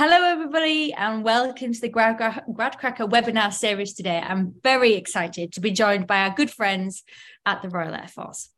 [0.00, 4.22] Hello, everybody, and welcome to the Grad, Gradcracker webinar series today.
[4.24, 7.02] I'm very excited to be joined by our good friends
[7.44, 8.50] at the Royal Air Force.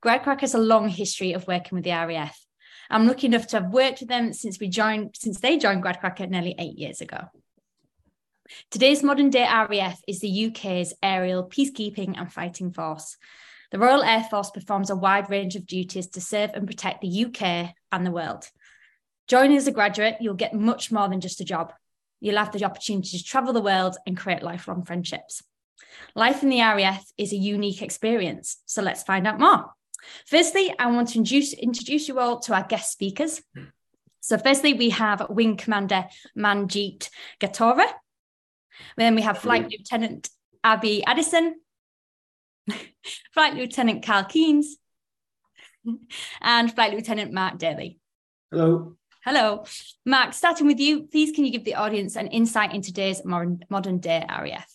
[0.00, 2.38] Gradcracker has a long history of working with the RAF.
[2.88, 6.30] I'm lucky enough to have worked with them since we joined, since they joined Gradcracker
[6.30, 7.18] nearly eight years ago.
[8.70, 13.16] Today's modern day RAF is the UK's aerial peacekeeping and fighting force.
[13.72, 17.24] The Royal Air Force performs a wide range of duties to serve and protect the
[17.24, 18.48] UK and the world.
[19.28, 21.72] Joining as a graduate, you'll get much more than just a job.
[22.20, 25.42] You'll have the opportunity to travel the world and create lifelong friendships.
[26.14, 29.72] Life in the RAF is a unique experience, so let's find out more.
[30.26, 33.42] Firstly, I want to introduce, introduce you all to our guest speakers.
[34.20, 37.08] So, firstly, we have Wing Commander Manjeet
[37.40, 37.86] Gatora.
[38.96, 40.28] Then we have Flight Lieutenant
[40.62, 41.56] Abby Addison,
[43.34, 44.76] Flight Lieutenant Carl Keynes,
[46.40, 47.98] and Flight Lieutenant Mark Daly.
[48.50, 48.95] Hello.
[49.26, 49.64] Hello.
[50.04, 53.58] Mark, starting with you, please can you give the audience an insight into today's modern,
[53.68, 54.72] modern day RAF?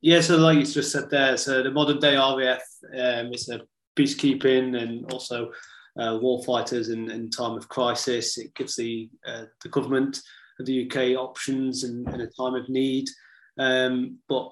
[0.00, 2.62] Yeah, so like you just said there, so the modern day RAF
[2.98, 3.60] um, is a
[3.96, 5.52] peacekeeping and also
[6.00, 8.38] uh, war fighters in, in time of crisis.
[8.38, 10.22] It gives the uh, the government
[10.58, 13.10] of the UK options in, in a time of need.
[13.58, 14.50] Um, but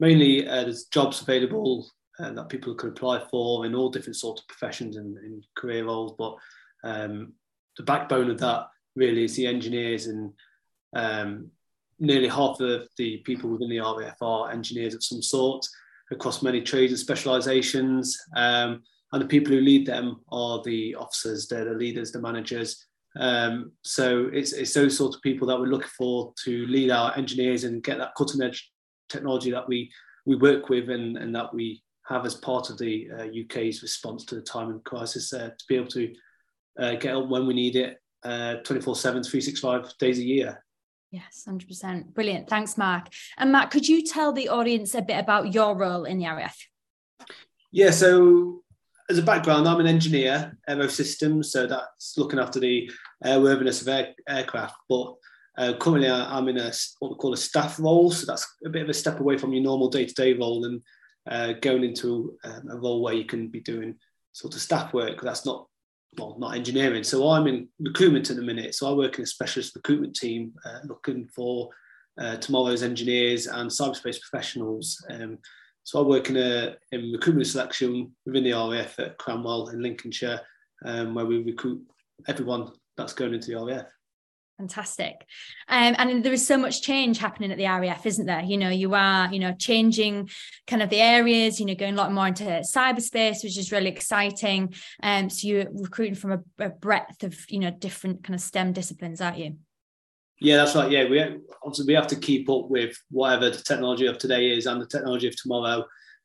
[0.00, 1.88] mainly uh, there's jobs available
[2.18, 5.84] uh, that people can apply for in all different sorts of professions and, and career
[5.84, 6.14] roles.
[6.18, 6.36] But
[6.82, 7.34] um,
[7.76, 10.32] the backbone of that really is the engineers and
[10.94, 11.50] um,
[11.98, 15.64] nearly half of the people within the RAF are engineers of some sort
[16.10, 18.18] across many trades and specializations.
[18.36, 22.84] Um, and the people who lead them are the officers, they're the leaders, the managers.
[23.16, 27.16] Um, so it's, it's those sorts of people that we're looking for to lead our
[27.16, 28.70] engineers and get that cutting edge
[29.08, 29.90] technology that we,
[30.26, 34.24] we work with and, and that we have as part of the uh, UK's response
[34.24, 36.12] to the time and crisis uh, to be able to
[36.78, 40.64] uh, get up when we need it uh, 24 7, 365 days a year.
[41.10, 42.12] Yes, 100%.
[42.12, 42.48] Brilliant.
[42.48, 43.06] Thanks, Mark.
[43.38, 46.58] And Matt, could you tell the audience a bit about your role in the RAF?
[47.70, 48.62] Yeah, so
[49.08, 52.90] as a background, I'm an engineer, aero systems, so that's looking after the
[53.24, 54.74] airworthiness of air, aircraft.
[54.88, 55.14] But
[55.56, 58.82] uh, currently, I'm in a what we call a staff role, so that's a bit
[58.82, 60.82] of a step away from your normal day-to-day role and
[61.30, 63.94] uh, going into um, a role where you can be doing
[64.32, 65.20] sort of staff work.
[65.20, 65.68] That's not
[66.18, 67.04] well, not engineering.
[67.04, 68.74] So I'm in recruitment at the minute.
[68.74, 71.70] So I work in a specialist recruitment team uh, looking for
[72.18, 75.04] uh, tomorrow's engineers and cyberspace professionals.
[75.10, 75.38] Um,
[75.82, 80.40] so I work in a in recruitment selection within the RAF at Cranwell in Lincolnshire,
[80.84, 81.82] um, where we recruit
[82.26, 83.86] everyone that's going into the RAF.
[84.64, 85.26] Fantastic.
[85.68, 88.40] Um, and there is so much change happening at the RAF, isn't there?
[88.40, 90.30] You know, you are, you know, changing
[90.66, 93.90] kind of the areas, you know, going a lot more into cyberspace, which is really
[93.90, 94.72] exciting.
[95.02, 98.72] Um, so you're recruiting from a, a breadth of, you know, different kind of STEM
[98.72, 99.56] disciplines, aren't you?
[100.40, 100.90] Yeah, that's right.
[100.90, 101.20] Yeah, we
[101.62, 104.86] obviously we have to keep up with whatever the technology of today is and the
[104.86, 105.84] technology of tomorrow.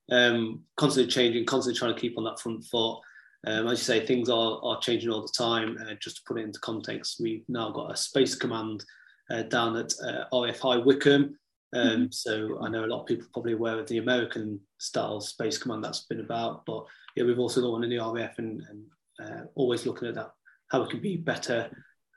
[0.09, 3.01] Um, constantly changing, constantly trying to keep on that front foot.
[3.47, 5.77] Um, as you say, things are, are changing all the time.
[5.81, 8.83] Uh, just to put it into context, we've now got a space command
[9.29, 11.37] uh, down at uh, RAF High Wycombe.
[11.73, 12.05] Um, mm-hmm.
[12.11, 15.57] So I know a lot of people are probably aware of the American style space
[15.57, 16.85] command that's been about, but
[17.15, 18.85] yeah, we've also got one in the RAF and, and
[19.23, 20.31] uh, always looking at that,
[20.69, 21.69] how it can be better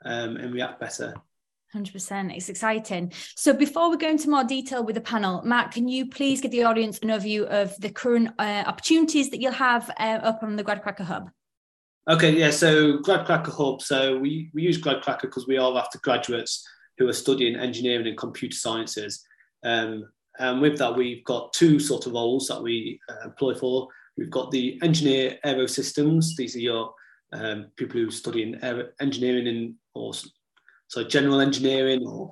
[0.05, 1.13] um, and react better
[1.73, 2.35] 100%.
[2.35, 3.11] It's exciting.
[3.35, 6.51] So, before we go into more detail with the panel, Matt, can you please give
[6.51, 10.55] the audience an overview of the current uh, opportunities that you'll have uh, up on
[10.55, 11.29] the Gradcracker Hub?
[12.09, 12.51] Okay, yeah.
[12.51, 13.81] So, Gradcracker Hub.
[13.81, 16.67] So, we, we use Gradcracker because we are after graduates
[16.97, 19.25] who are studying engineering and computer sciences.
[19.63, 23.87] Um, and with that, we've got two sort of roles that we uh, employ for.
[24.17, 26.35] We've got the engineer aero systems.
[26.35, 26.93] These are your
[27.31, 30.13] um, people who study in engineering in, or
[30.93, 32.29] so general engineering or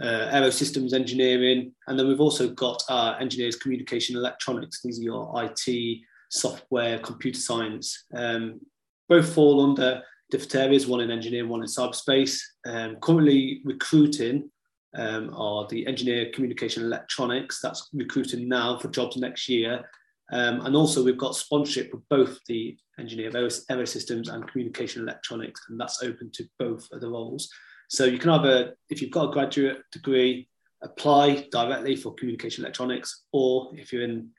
[0.00, 1.72] uh, aerosystems engineering.
[1.88, 2.82] And then we've also got
[3.20, 4.80] engineers communication electronics.
[4.80, 5.98] These are your IT,
[6.30, 8.04] software, computer science.
[8.14, 8.60] Um,
[9.08, 12.38] both fall under different areas, one in engineering, one in cyberspace.
[12.64, 14.48] Um, currently recruiting
[14.96, 17.60] um, are the engineer communication electronics.
[17.60, 19.84] That's recruiting now for jobs next year.
[20.32, 25.62] Um, and also we've got sponsorship for both the engineer of aerosystems and communication electronics,
[25.68, 27.50] and that's open to both of the roles.
[27.90, 30.48] So you can either, if you've got a graduate degree,
[30.80, 34.30] apply directly for communication electronics, or if you're in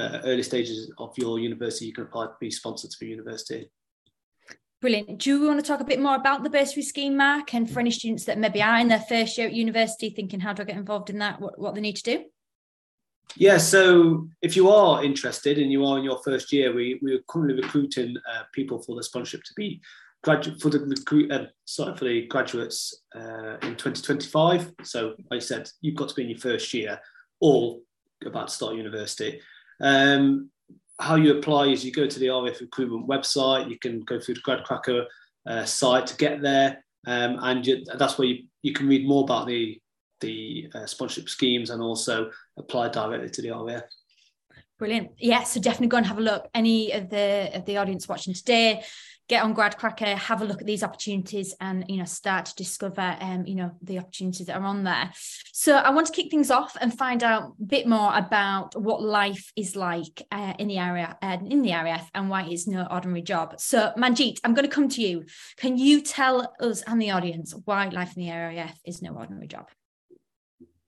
[0.00, 3.70] uh, early stages of your university, you can apply to be sponsored for university.
[4.80, 5.18] Brilliant.
[5.20, 7.78] Do you want to talk a bit more about the bursary scheme, Mark, and for
[7.78, 10.66] any students that maybe are in their first year at university thinking, how do I
[10.66, 11.40] get involved in that?
[11.40, 12.24] What, what they need to do?
[13.36, 17.22] Yeah, so if you are interested and you are in your first year, we, we're
[17.28, 19.80] currently recruiting uh, people for the sponsorship to be
[20.22, 21.30] graduate for the recruit.
[21.30, 24.72] Uh, sorry for the graduates uh, in 2025.
[24.82, 27.00] So, like I said, you've got to be in your first year
[27.40, 27.78] or
[28.24, 29.40] about to start university.
[29.80, 30.50] Um,
[30.98, 33.70] how you apply is you go to the RAF recruitment website.
[33.70, 35.06] You can go through the GradCracker
[35.46, 39.24] uh, site to get there, um, and you, that's where you, you can read more
[39.24, 39.80] about the
[40.20, 43.84] the uh, sponsorship schemes and also apply directly to the RAF.
[44.78, 45.12] Brilliant.
[45.18, 46.48] Yeah, so definitely go and have a look.
[46.54, 48.82] Any of the of the audience watching today,
[49.30, 53.16] get on GradCracker, have a look at these opportunities, and you know start to discover
[53.20, 55.10] um you know the opportunities that are on there.
[55.52, 59.02] So I want to kick things off and find out a bit more about what
[59.02, 62.66] life is like uh, in the area and uh, in the RAF and why it's
[62.66, 63.60] no ordinary job.
[63.60, 65.24] So Manjeet, I'm going to come to you.
[65.56, 69.46] Can you tell us and the audience why life in the RAF is no ordinary
[69.46, 69.68] job?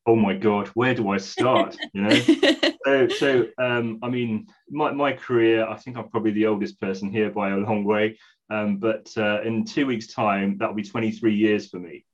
[0.06, 2.10] Oh my god where do i start you know
[2.84, 7.10] so so um i mean my, my career i think i'm probably the oldest person
[7.10, 8.18] here by a long way
[8.50, 12.04] um, but uh, in two weeks time that'll be 23 years for me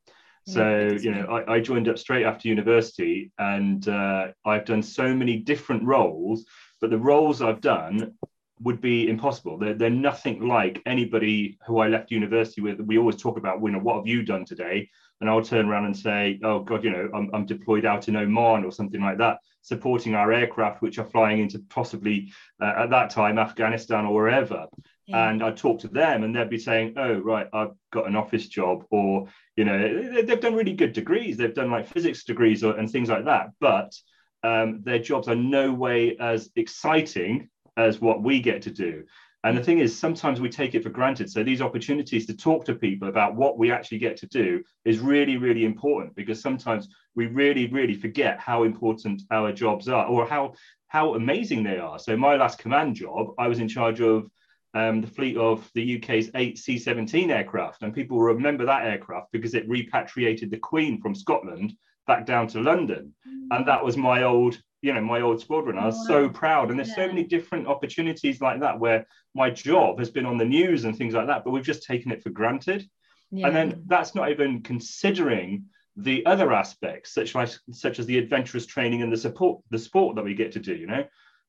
[0.47, 5.15] so you know I, I joined up straight after university and uh, i've done so
[5.15, 6.47] many different roles
[6.81, 8.15] but the roles i've done
[8.61, 9.59] would be impossible.
[9.59, 12.81] They're, they're nothing like anybody who I left university with.
[12.81, 14.91] We always talk about, you know, what have you done today?
[15.21, 18.17] And I'll turn around and say, oh God, you know, I'm, I'm deployed out in
[18.17, 22.91] Oman or something like that, supporting our aircraft, which are flying into possibly uh, at
[22.91, 24.67] that time Afghanistan or wherever.
[25.07, 25.31] Yeah.
[25.31, 28.47] And I'd talk to them and they'd be saying, oh, right, I've got an office
[28.47, 28.85] job.
[28.91, 29.27] Or,
[29.57, 31.37] you know, they've done really good degrees.
[31.37, 33.51] They've done like physics degrees or, and things like that.
[33.59, 33.95] But
[34.43, 39.05] um, their jobs are no way as exciting as what we get to do.
[39.49, 41.31] And the thing is, sometimes we take it for granted.
[41.31, 44.99] So these opportunities to talk to people about what we actually get to do is
[44.99, 50.27] really, really important because sometimes we really, really forget how important our jobs are or
[50.27, 50.53] how
[50.89, 51.99] how amazing they are.
[51.99, 54.29] So my last command job, I was in charge of
[54.75, 59.55] um, the fleet of the UK's eight C-17 aircraft, and people remember that aircraft because
[59.55, 61.73] it repatriated the Queen from Scotland
[62.07, 63.15] back down to London,
[63.51, 65.79] and that was my old you know my old squadron.
[65.79, 67.07] I was so proud, and there's yeah.
[67.07, 70.97] so many different opportunities like that where my job has been on the news and
[70.97, 72.89] things like that, but we've just taken it for granted.
[73.31, 73.49] Yeah.
[73.49, 75.67] And then that's not even considering
[75.97, 80.17] the other aspects, such as such as the adventurous training and the support, the sport
[80.17, 80.75] that we get to do.
[80.75, 81.05] You know,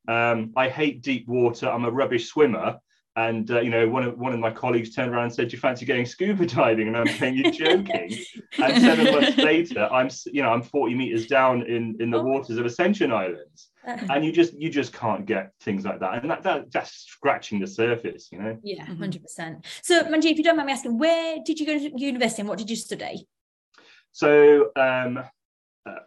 [0.08, 1.70] um, I hate deep water.
[1.70, 2.80] I'm a rubbish swimmer,
[3.20, 5.56] and uh, you know, one of one of my colleagues turned around and said, "Do
[5.56, 8.18] you fancy going scuba diving?" And I'm saying, "You're joking."
[8.58, 12.24] and seven months later, I'm you know I'm 40 meters down in in the oh.
[12.24, 16.32] waters of Ascension Islands, and you just you just can't get things like that, and
[16.32, 18.58] that, that that's scratching the surface, you know.
[18.64, 19.22] Yeah, 100.
[19.22, 22.42] percent So, Manji, if you don't mind me asking, where did you go to university
[22.42, 23.28] and what did you study?
[24.12, 24.72] So.
[24.76, 25.24] um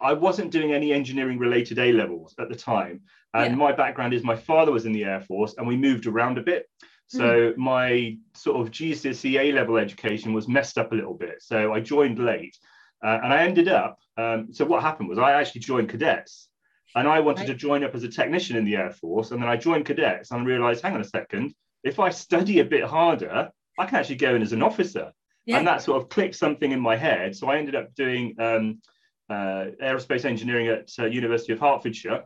[0.01, 3.01] I wasn't doing any engineering related A levels at the time.
[3.33, 3.57] And yeah.
[3.57, 6.41] my background is my father was in the Air Force and we moved around a
[6.41, 6.69] bit.
[7.13, 7.57] So mm.
[7.57, 11.43] my sort of GCSE A level education was messed up a little bit.
[11.43, 12.57] So I joined late,
[13.05, 13.99] uh, and I ended up.
[14.17, 16.49] Um, so what happened was I actually joined cadets,
[16.95, 17.49] and I wanted right.
[17.49, 20.31] to join up as a technician in the Air Force, and then I joined cadets,
[20.31, 23.99] and I realised, hang on a second, if I study a bit harder, I can
[23.99, 25.11] actually go in as an officer.
[25.45, 25.57] Yeah.
[25.57, 27.35] And that sort of clicked something in my head.
[27.35, 28.81] So I ended up doing um,
[29.29, 32.23] uh, aerospace engineering at uh, University of Hertfordshire.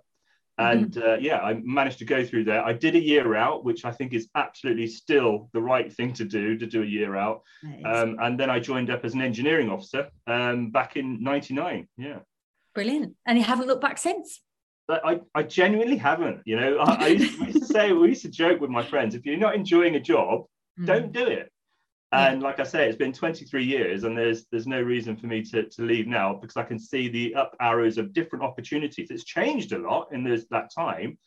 [0.59, 0.83] Mm-hmm.
[0.83, 2.63] And uh, yeah, I managed to go through there.
[2.63, 6.25] I did a year out, which I think is absolutely still the right thing to
[6.25, 7.43] do to do a year out.
[7.85, 11.87] Um, and then I joined up as an engineering officer um, back in '99.
[11.97, 12.19] Yeah,
[12.73, 13.15] brilliant.
[13.27, 14.41] And you haven't looked back since.
[14.87, 16.41] But I, I genuinely haven't.
[16.45, 18.83] You know, I, I, used, I, used, to say, we used to joke with my
[18.83, 20.45] friends: if you're not enjoying a job,
[20.79, 20.87] mm.
[20.87, 21.51] don't do it.
[22.13, 25.41] And like I say, it's been 23 years, and there's there's no reason for me
[25.43, 29.11] to, to leave now because I can see the up arrows of different opportunities.
[29.11, 31.17] It's changed a lot in this, that time,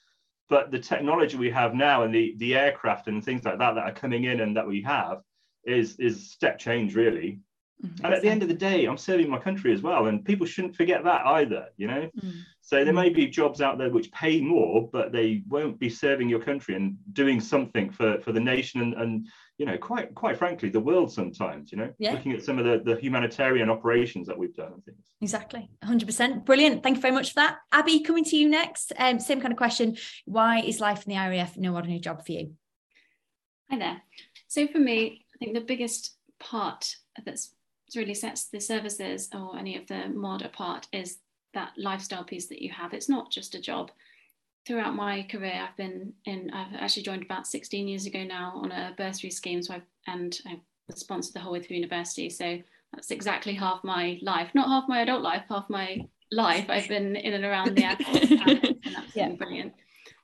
[0.48, 3.84] but the technology we have now and the the aircraft and things like that that
[3.84, 5.18] are coming in and that we have
[5.64, 7.40] is is step change really.
[7.84, 8.04] Mm-hmm.
[8.04, 10.46] And at the end of the day, I'm serving my country as well, and people
[10.46, 11.68] shouldn't forget that either.
[11.76, 12.40] You know, mm-hmm.
[12.62, 16.28] so there may be jobs out there which pay more, but they won't be serving
[16.28, 19.28] your country and doing something for for the nation and and
[19.60, 22.12] you know, quite quite frankly, the world sometimes, you know, yeah.
[22.12, 25.04] looking at some of the, the humanitarian operations that we've done and things.
[25.20, 25.68] Exactly.
[25.84, 26.46] 100%.
[26.46, 26.82] Brilliant.
[26.82, 27.58] Thank you very much for that.
[27.70, 28.90] Abby, coming to you next.
[28.96, 29.98] Um, same kind of question.
[30.24, 32.54] Why is life in the RAF no ordinary job for you?
[33.70, 34.00] Hi there.
[34.48, 37.54] So for me, I think the biggest part that's
[37.94, 41.18] really sets the services or any of the mod apart is
[41.52, 42.94] that lifestyle piece that you have.
[42.94, 43.90] It's not just a job
[44.66, 48.72] throughout my career, I've been in, I've actually joined about 16 years ago now on
[48.72, 49.62] a bursary scheme.
[49.62, 52.30] So I've, and I was sponsored the whole way through university.
[52.30, 52.60] So
[52.92, 56.66] that's exactly half my life, not half my adult life, half my life.
[56.68, 59.30] I've been in and around the airport and, and that's yeah.
[59.30, 59.74] brilliant.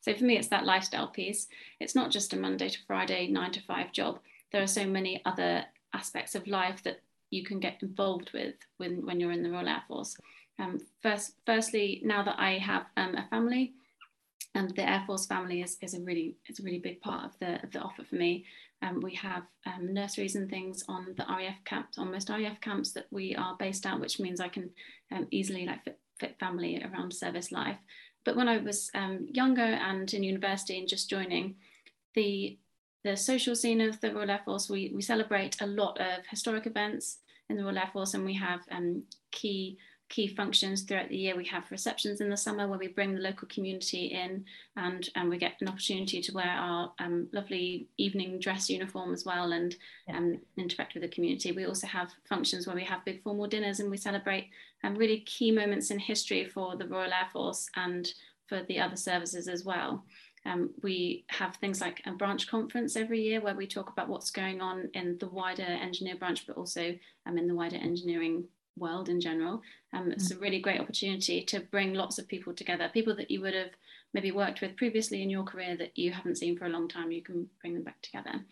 [0.00, 1.48] So for me, it's that lifestyle piece.
[1.80, 4.20] It's not just a Monday to Friday, nine to five job.
[4.52, 7.00] There are so many other aspects of life that
[7.30, 10.16] you can get involved with when, when you're in the Royal Air Force.
[10.58, 13.74] Um, first, firstly, now that I have um, a family,
[14.56, 17.38] and the Air Force family is, is a really it's a really big part of
[17.38, 18.44] the the offer for me.
[18.82, 22.92] Um, we have um, nurseries and things on the RAF camps, on most RAF camps
[22.92, 24.70] that we are based at, which means I can
[25.12, 27.78] um, easily like fit, fit, family around service life.
[28.24, 31.56] But when I was um, younger and in university and just joining,
[32.14, 32.58] the
[33.04, 36.66] the social scene of the Royal Air Force, we, we celebrate a lot of historic
[36.66, 41.16] events in the Royal Air Force, and we have um, key key functions throughout the
[41.16, 41.36] year.
[41.36, 44.44] We have receptions in the summer where we bring the local community in
[44.76, 49.24] and, and we get an opportunity to wear our um, lovely evening dress uniform as
[49.24, 49.74] well and
[50.12, 51.52] um, interact with the community.
[51.52, 54.48] We also have functions where we have big formal dinners and we celebrate
[54.84, 58.08] um, really key moments in history for the Royal Air Force and
[58.46, 60.04] for the other services as well.
[60.44, 64.30] Um, we have things like a branch conference every year where we talk about what's
[64.30, 66.94] going on in the wider engineer branch, but also
[67.26, 68.44] um, in the wider engineering
[68.76, 69.62] world in general.
[69.92, 73.40] Um, it's a really great opportunity to bring lots of people together, people that you
[73.40, 73.70] would have
[74.12, 77.10] maybe worked with previously in your career that you haven't seen for a long time,
[77.10, 78.44] you can bring them back together.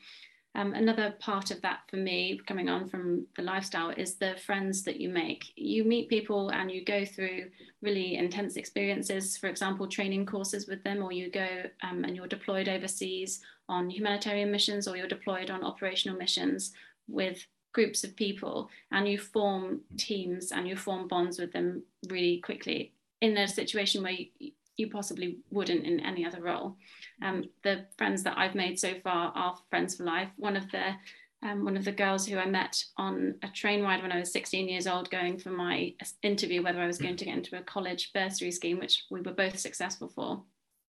[0.56, 4.84] Um, another part of that for me, coming on from the lifestyle, is the friends
[4.84, 5.52] that you make.
[5.56, 7.50] You meet people and you go through
[7.82, 12.28] really intense experiences, for example, training courses with them, or you go um, and you're
[12.28, 16.72] deployed overseas on humanitarian missions, or you're deployed on operational missions
[17.08, 22.40] with groups of people and you form teams and you form bonds with them really
[22.40, 26.76] quickly in a situation where you, you possibly wouldn't in any other role.
[27.22, 30.28] Um, the friends that I've made so far are friends for life.
[30.36, 30.94] One of the
[31.42, 34.32] um, one of the girls who I met on a train ride when I was
[34.32, 37.62] 16 years old, going for my interview whether I was going to get into a
[37.62, 40.42] college bursary scheme, which we were both successful for.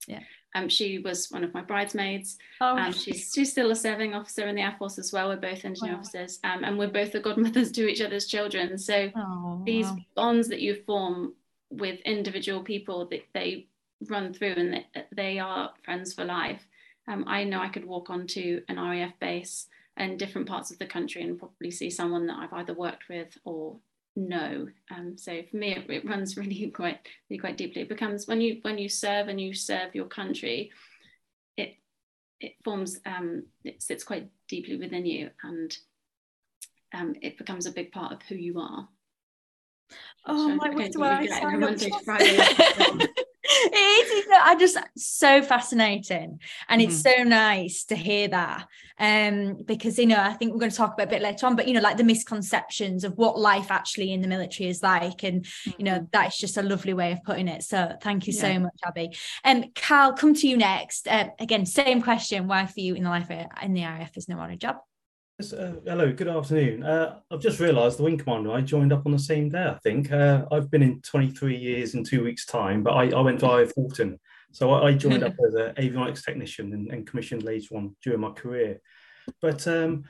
[0.07, 0.21] Yeah.
[0.55, 2.37] Um, she was one of my bridesmaids.
[2.59, 2.77] Oh.
[2.77, 5.29] Um, she's, she's still a serving officer in the Air Force as well.
[5.29, 5.99] We're both engineer wow.
[5.99, 8.77] officers, um, and we're both the godmothers to each other's children.
[8.77, 9.97] So oh, these wow.
[10.15, 11.33] bonds that you form
[11.69, 13.67] with individual people, that they
[14.07, 16.65] run through, and they, they are friends for life.
[17.07, 20.85] Um, I know I could walk onto an RAF base in different parts of the
[20.85, 23.75] country and probably see someone that I've either worked with or
[24.15, 24.67] no.
[24.95, 26.99] Um, so for me, it, it, runs really quite
[27.29, 27.83] really quite deeply.
[27.83, 30.71] It becomes when you when you serve and you serve your country,
[31.57, 31.75] it
[32.39, 35.77] it forms um, it sits quite deeply within you, and
[36.93, 38.87] um, it becomes a big part of who you are.
[40.25, 40.69] Oh my!
[40.69, 43.09] I sign up
[43.65, 47.21] it is I just so fascinating and it's mm-hmm.
[47.21, 48.67] so nice to hear that
[48.99, 51.55] um because you know I think we're going to talk about a bit later on
[51.55, 55.23] but you know like the misconceptions of what life actually in the military is like
[55.23, 55.71] and mm-hmm.
[55.77, 56.05] you know mm-hmm.
[56.11, 58.41] that's just a lovely way of putting it so thank you yeah.
[58.41, 59.09] so much Abby
[59.43, 63.03] and um, Cal come to you next uh, again same question why for you in
[63.03, 64.77] the life in the RAF is no honor job
[65.39, 66.83] uh, hello, good afternoon.
[66.83, 69.63] Uh, I've just realised the Wing Commander I joined up on the same day.
[69.63, 73.21] I think uh, I've been in 23 years in two weeks' time, but I, I
[73.21, 74.19] went via Halton,
[74.51, 78.19] so I, I joined up as an avionics technician and, and, commissioned later on during
[78.19, 78.81] my career.
[79.41, 80.03] But um,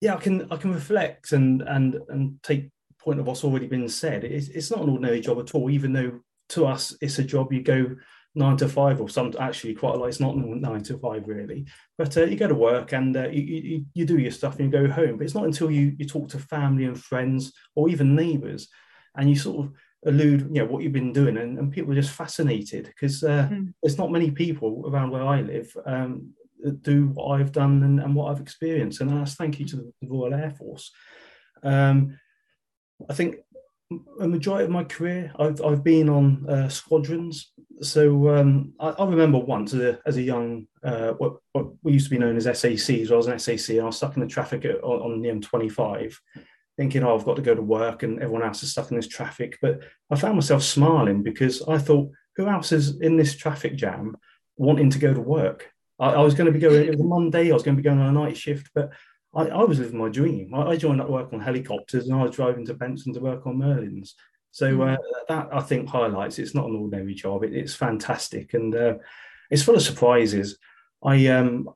[0.00, 3.88] yeah, I can I can reflect and and and take point of what's already been
[3.88, 4.24] said.
[4.24, 7.52] It's, it's not an ordinary job at all, even though to us it's a job
[7.52, 7.96] you go
[8.38, 10.06] nine to five or some actually quite a lot.
[10.06, 11.66] It's not nine to five really,
[11.98, 14.72] but uh, you go to work and uh, you, you, you do your stuff and
[14.72, 15.18] you go home.
[15.18, 18.68] But it's not until you you talk to family and friends or even neighbours,
[19.16, 19.72] and you sort of
[20.06, 23.48] allude you know what you've been doing and, and people are just fascinated because uh,
[23.50, 23.72] mm.
[23.82, 26.30] there's not many people around where I live um,
[26.60, 29.76] that do what I've done and, and, what I've experienced and that's thank you to
[29.76, 30.92] the Royal Air Force
[31.64, 32.16] um,
[33.10, 33.36] I think
[34.20, 37.52] a majority of my career, I've, I've been on uh, squadrons.
[37.80, 41.92] So um, I, I, remember once as a, as a young, uh, what, what, we
[41.92, 43.10] used to be known as SACs.
[43.10, 45.28] I was an SAC and I was stuck in the traffic at, on, on, the
[45.30, 46.14] M25,
[46.76, 49.08] thinking, oh, I've got to go to work and everyone else is stuck in this
[49.08, 49.58] traffic.
[49.62, 49.80] But
[50.10, 54.16] I found myself smiling because I thought, who else is in this traffic jam
[54.56, 55.70] wanting to go to work?
[55.98, 57.82] I, I was going to be going, it was a Monday, I was going to
[57.82, 58.90] be going on a night shift, but
[59.34, 60.54] I, I was living my dream.
[60.54, 63.20] I, I, joined up to work on helicopters and I was driving to Benson to
[63.20, 64.12] work on Merlins.
[64.50, 64.94] So mm.
[64.94, 67.44] uh, that I think highlights it's not an ordinary job.
[67.44, 68.94] It, it's fantastic and uh,
[69.50, 70.58] it's full of surprises.
[71.02, 71.68] I um,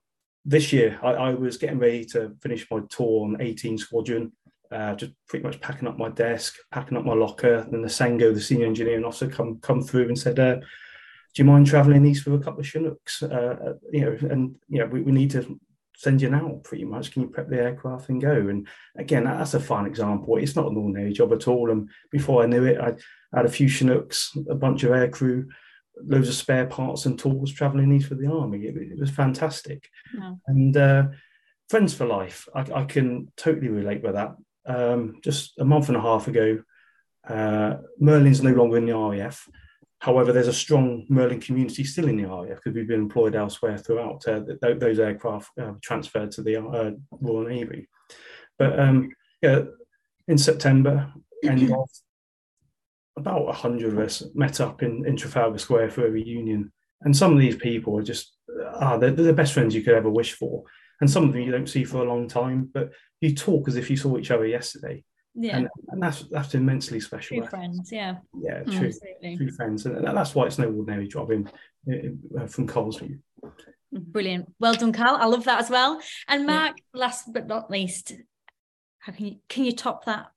[0.45, 4.33] this year I, I, was getting ready to finish my tour on 18 Squadron,
[4.73, 7.67] uh, just pretty much packing up my desk, packing up my locker.
[7.71, 10.65] Then the SEngO, the senior engineering officer, come come through and said, uh, "Do
[11.35, 13.23] you mind travelling east with a couple of Chinooks?
[13.23, 13.27] Uh,
[13.65, 15.61] uh, you know, and you know, we, we need to
[16.03, 18.67] send you now pretty much can you prep the aircraft and go and
[18.97, 22.47] again that's a fine example it's not an ordinary job at all and before i
[22.47, 22.93] knew it i
[23.37, 25.47] had a few chinooks a bunch of aircrew
[26.05, 29.89] loads of spare parts and tools traveling these for the army it, it was fantastic
[30.47, 31.05] and uh,
[31.73, 32.47] friends for life.
[32.55, 34.37] I, I, can totally relate with that.
[34.67, 36.63] Um, just a month and a half ago,
[37.27, 39.49] uh, Merlin's no longer in the RAF.
[40.03, 43.79] However, there's a strong Merlin community still in the RAF because we've been employed elsewhere
[43.79, 44.27] throughout.
[44.27, 47.89] Uh, th- those aircraft uh, transferred to the uh, Royal Navy.
[48.59, 49.11] But um,
[49.43, 49.61] yeah,
[50.27, 51.13] in September,
[51.45, 51.89] end of
[53.17, 56.73] about 100 of us met up in, in Trafalgar Square for a reunion.
[57.03, 58.35] And some of these people are just,
[58.75, 60.65] ah, they're, they're, the best friends you could ever wish for.
[61.01, 62.91] And some of them you don't see for a long time, but
[63.21, 65.05] you talk as if you saw each other yesterday.
[65.35, 65.57] Yeah.
[65.57, 67.39] And, and that's that's immensely special.
[67.39, 68.17] True friends, yeah.
[68.39, 69.37] Yeah, true, Absolutely.
[69.37, 69.87] true friends.
[69.87, 71.51] And that's why it's no ordinary job in,
[71.87, 73.19] in uh, from Cole's view.
[73.93, 74.53] Brilliant.
[74.61, 75.17] Well done, Carl.
[75.17, 76.01] I love that as well.
[76.29, 77.01] And Mark, yeah.
[77.01, 78.13] last but not least,
[78.99, 80.33] how can you can you top that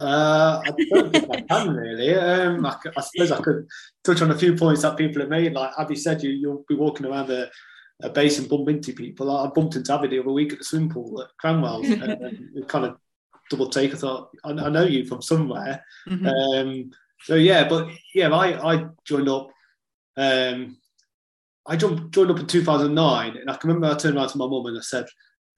[0.00, 2.14] uh, I don't think I can really.
[2.14, 3.66] Um, I, I, suppose I could
[4.04, 5.54] touch on a few points that people have made.
[5.54, 7.48] Like Abby said, you you'll be walking around a,
[8.02, 9.34] a base and bump into people.
[9.34, 11.84] I bumped into Abby the other week at the swimming pool at Cranwell.
[12.54, 12.98] and kind of
[13.50, 13.94] double take.
[13.94, 15.84] I thought I, I know you from somewhere.
[16.08, 16.26] Mm-hmm.
[16.26, 16.90] Um,
[17.22, 19.50] so yeah, but yeah, I I joined up.
[20.16, 20.78] Um,
[21.66, 24.46] I jumped, joined up in 2009, and I can remember I turned around to my
[24.46, 25.04] mum and I said,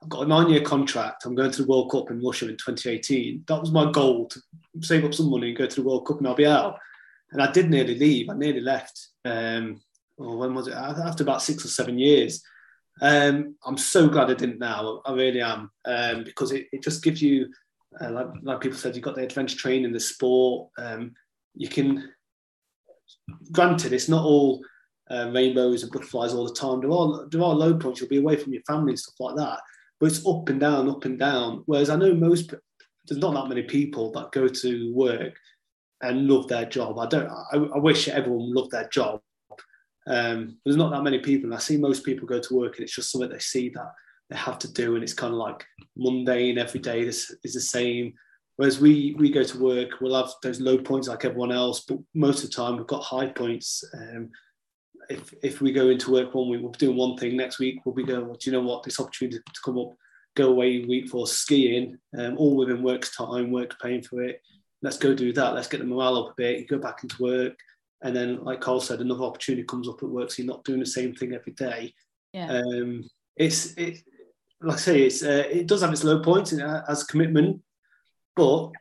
[0.02, 1.25] I've got a nine-year contract.
[1.25, 3.44] I'm going to the World Cup in Russia in 2018.
[3.47, 4.40] That was my goal to
[4.80, 6.78] save up some money and go to the World Cup, and I'll be out.
[7.32, 8.28] And I did nearly leave.
[8.28, 9.09] I nearly left.
[9.25, 9.80] Um,
[10.16, 10.75] or when was it?
[10.75, 12.42] After about six or seven years.
[13.00, 15.00] Um, I'm so glad I didn't now.
[15.06, 17.49] I really am um, because it, it, just gives you,
[18.00, 20.70] uh, like, like, people said, you've got the adventure training, the sport.
[20.78, 21.12] Um,
[21.54, 22.12] you can,
[23.52, 24.62] granted, it's not all
[25.11, 26.80] uh, rainbows and butterflies all the time.
[26.80, 28.00] There are there are low points.
[28.00, 29.61] You'll be away from your family and stuff like that
[30.00, 31.62] but it's up and down, up and down.
[31.66, 32.54] Whereas I know most
[33.06, 35.35] there's not that many people that go to work
[36.02, 36.99] and love their job.
[36.99, 37.28] I don't.
[37.28, 39.20] I, I wish everyone loved their job.
[40.06, 42.85] Um, there's not that many people, and I see most people go to work and
[42.85, 43.92] it's just something they see that
[44.31, 45.65] they have to do, and it's kind of like
[45.97, 47.05] mundane every day.
[47.05, 48.15] This is the same.
[48.57, 51.99] Whereas we we go to work, we'll have those low points like everyone else, but
[52.15, 53.83] most of the time we've got high points.
[53.95, 54.31] Um,
[55.09, 57.37] if if we go into work one week, we're doing one thing.
[57.37, 58.27] Next week we'll be going.
[58.27, 58.83] Well, do you know what?
[58.83, 59.95] This opportunity to come up,
[60.37, 63.51] go away week for skiing, um, all within work's time.
[63.51, 64.40] Work's paying for it.
[64.83, 65.55] Let's go do that.
[65.55, 66.61] Let's get the morale up a bit.
[66.61, 67.57] You go back into work,
[68.03, 70.31] and then, like Carl said, another opportunity comes up at work.
[70.31, 71.93] So you're not doing the same thing every day.
[72.33, 72.61] Yeah.
[72.61, 74.03] Um, it's it.
[74.62, 77.62] Like I say, it's uh, it does have its low points as commitment,
[78.37, 78.73] but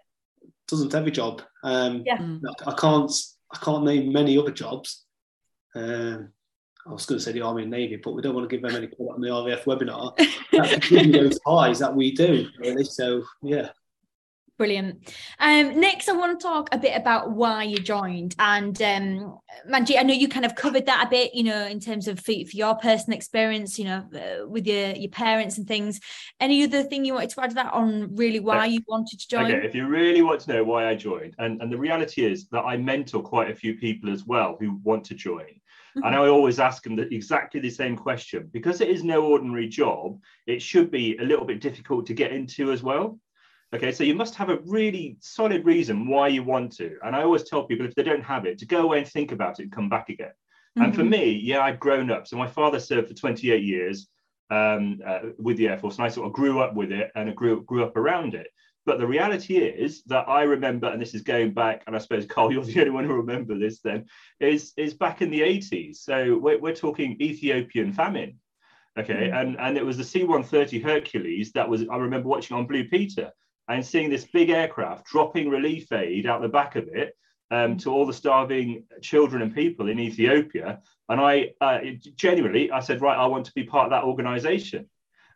[0.68, 1.42] doesn't every job.
[1.63, 2.20] Um, yeah.
[2.65, 3.12] I can't
[3.54, 5.06] I can't name many other jobs
[5.76, 6.30] um,
[6.88, 8.63] I was going to say the Army and Navy, but we don't want to give
[8.63, 10.18] them any credit on the RAF webinar.
[10.52, 12.84] That's those highs that we do, really.
[12.84, 13.70] So, yeah.
[14.60, 15.15] Brilliant.
[15.39, 18.36] Um, next, I want to talk a bit about why you joined.
[18.39, 21.80] And um, Manjeet, I know you kind of covered that a bit, you know, in
[21.80, 25.65] terms of for, for your personal experience, you know, uh, with your your parents and
[25.65, 26.02] things.
[26.41, 29.30] Any other thing you wanted to add to that on really why you wanted to
[29.30, 29.45] join?
[29.45, 32.50] Okay, if you really want to know why I joined, and, and the reality is
[32.50, 35.45] that I mentor quite a few people as well who want to join.
[35.45, 36.04] Mm-hmm.
[36.04, 39.69] And I always ask them that exactly the same question because it is no ordinary
[39.69, 40.19] job.
[40.48, 43.17] It should be a little bit difficult to get into as well.
[43.74, 46.98] Okay, so you must have a really solid reason why you want to.
[47.04, 49.32] And I always tell people if they don't have it, to go away and think
[49.32, 50.30] about it and come back again.
[50.30, 50.84] Mm-hmm.
[50.84, 51.12] And for mm-hmm.
[51.12, 52.28] me, yeah, I'd grown up.
[52.28, 54.08] So my father served for 28 years
[54.50, 57.36] um, uh, with the Air Force, and I sort of grew up with it and
[57.36, 58.48] grew, grew up around it.
[58.86, 62.26] But the reality is that I remember, and this is going back, and I suppose
[62.30, 63.82] Carl, you're the only one who remember this.
[63.82, 64.06] Then
[64.40, 65.98] is is back in the 80s.
[65.98, 68.40] So we're, we're talking Ethiopian famine,
[68.98, 69.38] okay, mm-hmm.
[69.38, 73.32] and and it was the C-130 Hercules that was I remember watching on Blue Peter,
[73.70, 77.16] and seeing this big aircraft dropping relief aid out the back of it
[77.52, 80.82] um, to all the starving children and people in Ethiopia.
[81.08, 81.80] And I uh,
[82.16, 84.90] genuinely, I said, right, I want to be part of that organization.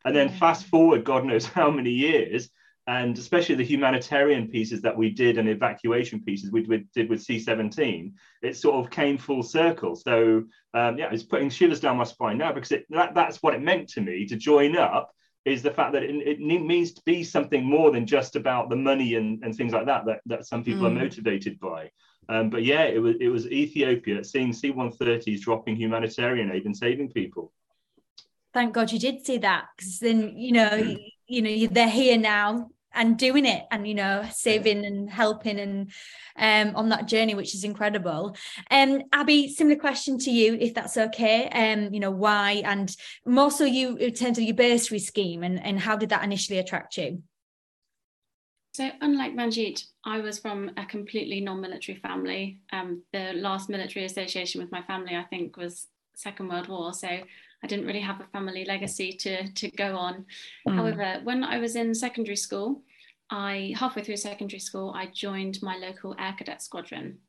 [0.03, 2.49] And then fast forward, God knows how many years,
[2.87, 7.21] and especially the humanitarian pieces that we did and evacuation pieces we, we did with
[7.21, 9.95] C-17, it sort of came full circle.
[9.95, 10.43] So
[10.73, 13.61] um, yeah, it's putting shivers down my spine now because it, that, that's what it
[13.61, 15.13] meant to me to join up
[15.45, 18.75] is the fact that it, it means to be something more than just about the
[18.75, 20.87] money and, and things like that, that that some people mm.
[20.87, 21.89] are motivated by.
[22.29, 27.09] Um, but yeah, it was it was Ethiopia seeing C-130s dropping humanitarian aid and saving
[27.09, 27.51] people.
[28.53, 32.17] Thank God you did see that, because then you know you, you know they're here
[32.17, 35.91] now and doing it and you know saving and helping and
[36.37, 38.35] um on that journey which is incredible
[38.71, 43.51] um abby similar question to you if that's okay um you know why and more
[43.51, 46.97] so you in terms of your bursary scheme and and how did that initially attract
[46.97, 47.21] you
[48.75, 52.57] so unlike Manjeet, I was from a completely non-military family.
[52.71, 56.91] Um, the last military association with my family, I think, was Second World War.
[56.91, 57.07] So
[57.63, 60.25] I didn't really have a family legacy to, to go on.
[60.67, 60.75] Mm.
[60.75, 62.81] However, when I was in secondary school,
[63.29, 67.19] I halfway through secondary school, I joined my local air cadet squadron.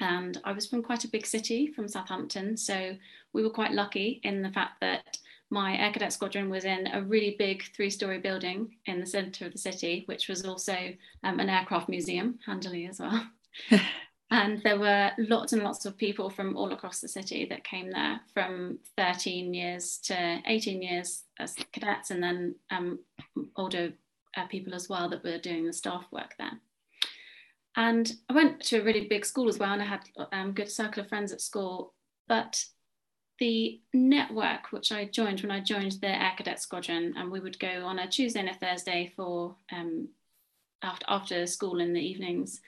[0.00, 2.56] And I was from quite a big city from Southampton.
[2.56, 2.96] So
[3.32, 5.18] we were quite lucky in the fact that
[5.50, 9.46] my air cadet squadron was in a really big three story building in the center
[9.46, 13.26] of the city, which was also um, an aircraft museum, handily as well.
[14.30, 17.90] and there were lots and lots of people from all across the city that came
[17.90, 22.98] there from 13 years to 18 years as cadets, and then um,
[23.56, 23.92] older
[24.36, 26.60] uh, people as well that were doing the staff work there.
[27.76, 30.52] And I went to a really big school as well, and I had a um,
[30.52, 31.94] good circle of friends at school.
[32.26, 32.64] But
[33.38, 37.58] the network which I joined when I joined the Air Cadet Squadron, and we would
[37.58, 40.08] go on a Tuesday and a Thursday for um,
[40.82, 42.60] after after school in the evenings.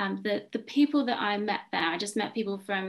[0.00, 2.84] Um, the the people that I met there, I just met people from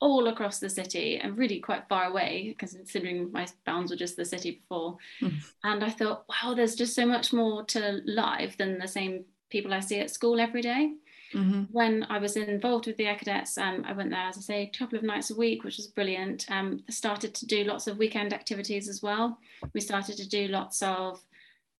[0.00, 4.16] all across the city and really quite far away, because considering my bounds were just
[4.16, 4.96] the city before.
[5.20, 5.34] Mm.
[5.62, 9.14] And I thought, wow, there's just so much more to life than the same
[9.50, 10.94] people I see at school every day.
[11.34, 11.64] Mm-hmm.
[11.70, 14.62] When I was involved with the Air Cadets, um, I went there, as I say,
[14.62, 16.46] a couple of nights a week, which was brilliant.
[16.50, 19.38] Um, I started to do lots of weekend activities as well.
[19.74, 21.20] We started to do lots of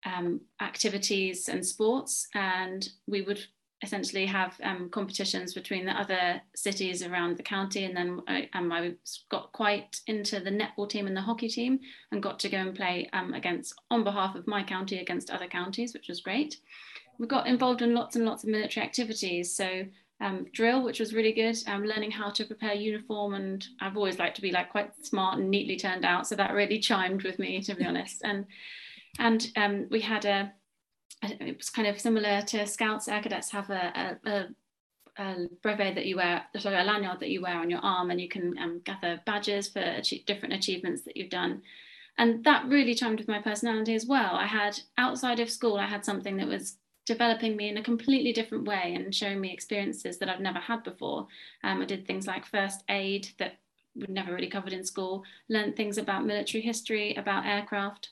[0.04, 3.42] um, activities and sports, and we would
[3.82, 7.84] essentially have um, competitions between the other cities around the county.
[7.84, 8.94] And then I, um, I
[9.30, 11.80] got quite into the netball team and the hockey team
[12.12, 15.46] and got to go and play um, against, on behalf of my county, against other
[15.46, 16.56] counties, which was great
[17.20, 19.54] we got involved in lots and lots of military activities.
[19.54, 19.84] So
[20.22, 23.34] um, drill, which was really good, um, learning how to prepare uniform.
[23.34, 26.26] And I've always liked to be like quite smart and neatly turned out.
[26.26, 28.22] So that really chimed with me, to be honest.
[28.24, 28.46] And
[29.18, 30.52] and um, we had a,
[31.22, 33.08] it was kind of similar to Scouts.
[33.08, 34.48] Air cadets have a, a, a
[35.18, 38.20] a brevet that you wear, sorry, a lanyard that you wear on your arm, and
[38.20, 41.62] you can um, gather badges for ach- different achievements that you've done.
[42.18, 44.34] And that really chimed with my personality as well.
[44.34, 48.32] I had outside of school, I had something that was developing me in a completely
[48.32, 51.26] different way and showing me experiences that I've never had before.
[51.64, 53.58] Um, I did things like first aid that
[53.94, 58.10] we'd never really covered in school, learned things about military history, about aircraft.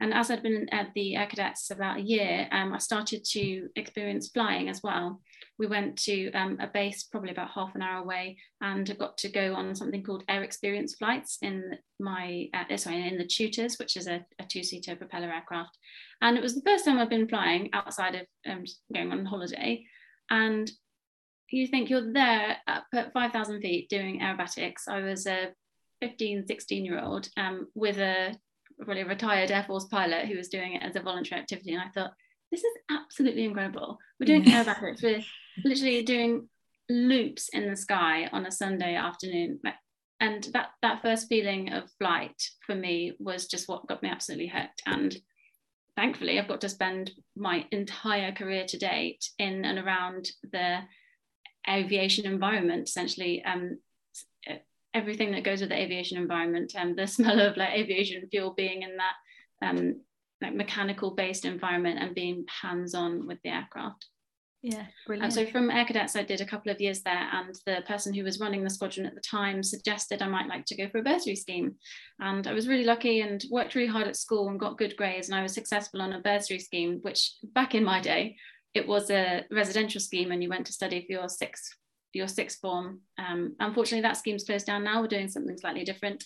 [0.00, 3.68] And as I'd been at the Air Cadets about a year, um, I started to
[3.76, 5.20] experience flying as well.
[5.58, 9.18] We went to um, a base probably about half an hour away and I got
[9.18, 13.76] to go on something called air experience flights in my, uh, sorry, in the Tutors,
[13.78, 15.76] which is a, a two-seater propeller aircraft.
[16.22, 18.64] And it was the first time I've been flying outside of um,
[18.94, 19.84] going on holiday.
[20.30, 20.70] And
[21.50, 24.88] you think you're there up at 5,000 feet doing aerobatics.
[24.88, 25.48] I was a
[26.00, 28.36] 15, 16 year old um, with a
[28.78, 31.72] really retired Air Force pilot who was doing it as a voluntary activity.
[31.72, 32.12] And I thought,
[32.50, 33.98] this is absolutely incredible.
[34.18, 35.02] We're doing aerobatics.
[35.02, 35.24] We're
[35.64, 36.48] literally doing
[36.88, 39.60] loops in the sky on a Sunday afternoon.
[40.20, 44.48] And that, that first feeling of flight for me was just what got me absolutely
[44.48, 44.82] hooked.
[44.86, 45.16] And
[45.96, 50.78] thankfully, I've got to spend my entire career to date in and around the
[51.68, 53.78] aviation environment essentially um,
[54.94, 58.82] everything that goes with the aviation environment and the smell of like aviation fuel being
[58.82, 60.00] in that um,
[60.40, 64.06] like mechanical based environment and being hands on with the aircraft
[64.62, 65.32] yeah brilliant.
[65.32, 68.24] so from air cadets i did a couple of years there and the person who
[68.24, 71.02] was running the squadron at the time suggested i might like to go for a
[71.02, 71.76] bursary scheme
[72.18, 75.28] and i was really lucky and worked really hard at school and got good grades
[75.28, 78.36] and i was successful on a bursary scheme which back in my day
[78.74, 81.74] it was a residential scheme and you went to study for your sixth
[82.14, 83.00] your sixth form.
[83.18, 85.00] Um, unfortunately, that scheme's closed down now.
[85.00, 86.24] We're doing something slightly different.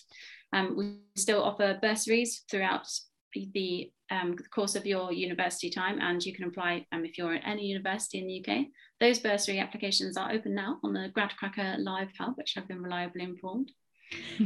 [0.53, 2.87] Um, we still offer bursaries throughout
[3.35, 7.45] the um, course of your university time, and you can apply um, if you're at
[7.45, 8.67] any university in the UK.
[8.99, 13.23] Those bursary applications are open now on the Gradcracker Live Hub, which I've been reliably
[13.23, 13.71] informed.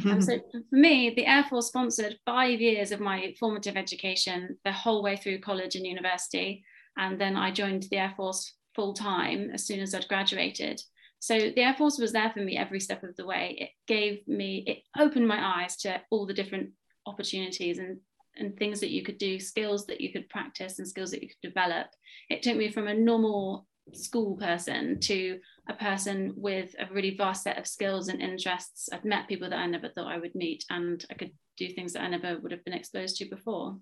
[0.05, 4.71] um, so for me, the Air Force sponsored five years of my formative education, the
[4.71, 6.63] whole way through college and university.
[6.97, 10.81] And then I joined the Air Force full time as soon as I'd graduated.
[11.19, 13.55] So the Air Force was there for me every step of the way.
[13.59, 16.71] It gave me, it opened my eyes to all the different
[17.05, 17.97] opportunities and,
[18.35, 21.29] and things that you could do, skills that you could practice and skills that you
[21.29, 21.87] could develop.
[22.29, 27.43] It took me from a normal school person to a person with a really vast
[27.43, 28.89] set of skills and interests.
[28.91, 31.93] I've met people that I never thought I would meet and I could do things
[31.93, 33.77] that I never would have been exposed to before.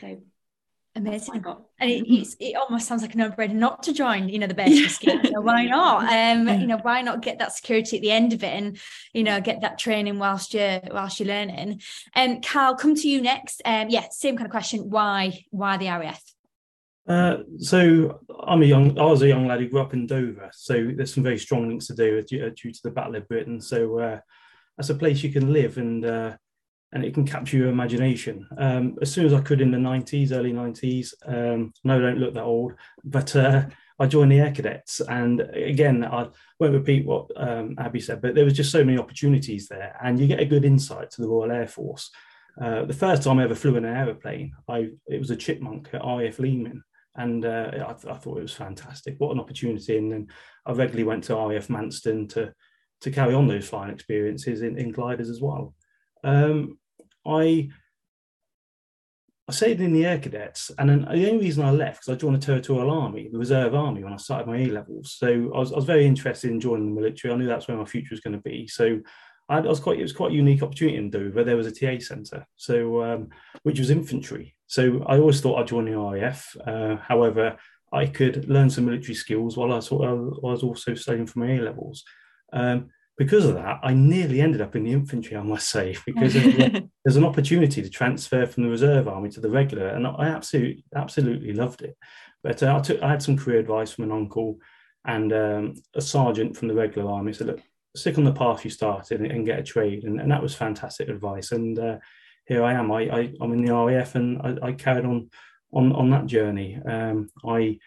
[0.00, 0.20] So
[0.98, 1.44] Amazing.
[1.46, 4.54] Oh and it, it almost sounds like a no-brainer not to join, you know, the
[4.54, 5.20] best scheme.
[5.24, 6.12] So why not?
[6.12, 8.76] Um, you know, why not get that security at the end of it and,
[9.12, 11.80] you know, get that training whilst you're whilst you're learning.
[12.16, 13.62] Um, Carl, come to you next.
[13.64, 14.90] Um, yeah, same kind of question.
[14.90, 16.20] Why, why the RAF?
[17.06, 20.50] Uh, so I'm a young, I was a young lad who grew up in Dover.
[20.52, 23.60] So there's some very strong links to do due, due to the Battle of Britain.
[23.60, 24.20] So uh,
[24.76, 26.36] that's a place you can live and uh,
[26.92, 28.46] and it can capture your imagination.
[28.56, 32.34] Um, as soon as I could in the 90s, early 90s, um, no, don't look
[32.34, 32.72] that old,
[33.04, 33.66] but uh,
[33.98, 35.00] I joined the Air Cadets.
[35.00, 36.28] And again, I
[36.60, 40.18] won't repeat what um, Abby said, but there was just so many opportunities there, and
[40.18, 42.10] you get a good insight to the Royal Air Force.
[42.60, 45.90] Uh, the first time I ever flew in an aeroplane, I it was a Chipmunk
[45.92, 46.82] at RAF Leman,
[47.16, 49.14] and uh, I, I, thought it was fantastic.
[49.18, 49.96] What an opportunity!
[49.96, 50.26] And then
[50.66, 52.52] I regularly went to RAF Manston to
[53.00, 55.74] to carry on those flying experiences in, in gliders as well.
[56.24, 56.78] Um,
[57.26, 57.70] I
[59.48, 62.18] I stayed in the Air Cadets, and then the only reason I left because I
[62.18, 65.16] joined the Territorial Army, the Reserve Army, when I started my A levels.
[65.18, 67.32] So I was, I was very interested in joining the military.
[67.32, 68.68] I knew that's where my future was going to be.
[68.68, 69.00] So
[69.48, 71.44] I, was quite it was quite a unique opportunity in Dover.
[71.44, 73.28] There was a TA centre, so um,
[73.62, 74.54] which was infantry.
[74.66, 76.54] So I always thought I'd join the RAF.
[76.66, 77.56] Uh, however,
[77.90, 80.12] I could learn some military skills while I, I
[80.52, 82.04] was also studying for my A levels.
[82.52, 86.32] Um, because of that, I nearly ended up in the infantry, I must say, because
[87.04, 90.84] there's an opportunity to transfer from the reserve army to the regular, and I absolutely,
[90.94, 91.96] absolutely loved it.
[92.44, 94.58] But uh, I, took, I had some career advice from an uncle
[95.04, 97.60] and um, a sergeant from the regular army said, "Look,
[97.96, 100.54] stick on the path you started and, and get a trade," and, and, that was
[100.54, 101.50] fantastic advice.
[101.50, 101.96] And uh,
[102.46, 102.92] here I am.
[102.92, 105.30] I, I am in the RAF, and I, I, carried on
[105.72, 106.80] on on that journey.
[106.86, 107.78] Um, I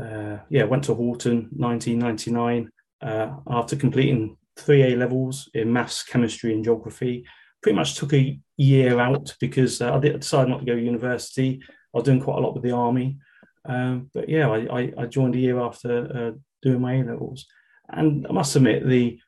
[0.00, 2.70] uh, yeah went to Halton, 1999.
[3.02, 7.24] Uh, after completing three A levels in maths, chemistry, and geography.
[7.62, 11.62] Pretty much took a year out because uh, I decided not to go to university.
[11.62, 13.18] I was doing quite a lot with the army.
[13.66, 17.46] Um, but yeah, I, I, I, joined a year after uh, doing my A levels.
[17.88, 19.18] And I must admit, the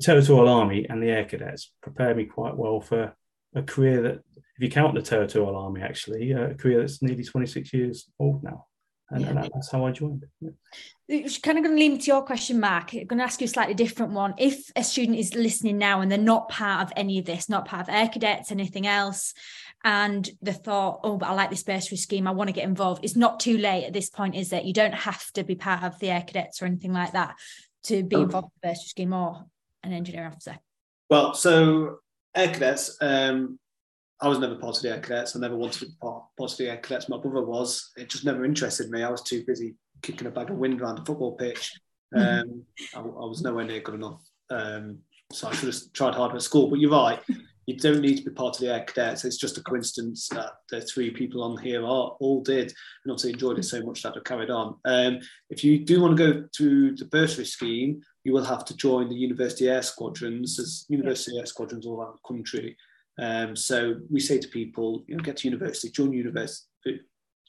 [0.00, 3.14] Territorial Army and the Air Cadets prepared me quite well for
[3.54, 7.22] a career that, if you count the Territorial Army, actually, uh, a career that's nearly
[7.22, 8.67] 26 years old now
[9.10, 9.28] and, yeah.
[9.28, 10.26] and that's how I joined.
[10.40, 10.50] Yeah.
[11.08, 12.92] It's kind of going to lead me to your question, Mark.
[12.92, 14.34] I'm going to ask you a slightly different one.
[14.36, 17.64] If a student is listening now and they're not part of any of this, not
[17.64, 19.32] part of Air Cadets, anything else,
[19.84, 23.04] and the thought, oh, but I like this bursary scheme, I want to get involved,
[23.04, 25.84] it's not too late at this point, is that you don't have to be part
[25.84, 27.36] of the Air Cadets or anything like that
[27.84, 29.44] to be involved in the bursary scheme or
[29.82, 30.58] an engineer officer?
[31.08, 32.00] Well, so
[32.34, 33.58] Air Cadets, um,
[34.20, 35.36] I was never part of the Air Cadets.
[35.36, 37.08] I never wanted to be part, part of the Air Cadets.
[37.08, 37.92] My brother was.
[37.96, 39.02] It just never interested me.
[39.02, 41.72] I was too busy kicking a bag of wind around a football pitch.
[42.14, 42.50] Mm-hmm.
[42.50, 42.62] Um,
[42.94, 44.22] I, I, was nowhere near good enough.
[44.50, 44.98] Um,
[45.32, 46.68] so I should have tried harder at school.
[46.68, 47.20] But you're right.
[47.66, 49.24] You don't need to be part of the Air Cadets.
[49.24, 52.72] It's just a coincidence that the three people on here are all did
[53.04, 54.76] and also enjoyed it so much that they've carried on.
[54.86, 55.18] Um,
[55.50, 59.08] if you do want to go to the bursary scheme, you will have to join
[59.08, 60.56] the University Air Squadrons.
[60.56, 62.76] There's University Air Squadrons all around the country.
[63.18, 67.00] Um, so we say to people, you know, get to university, join university,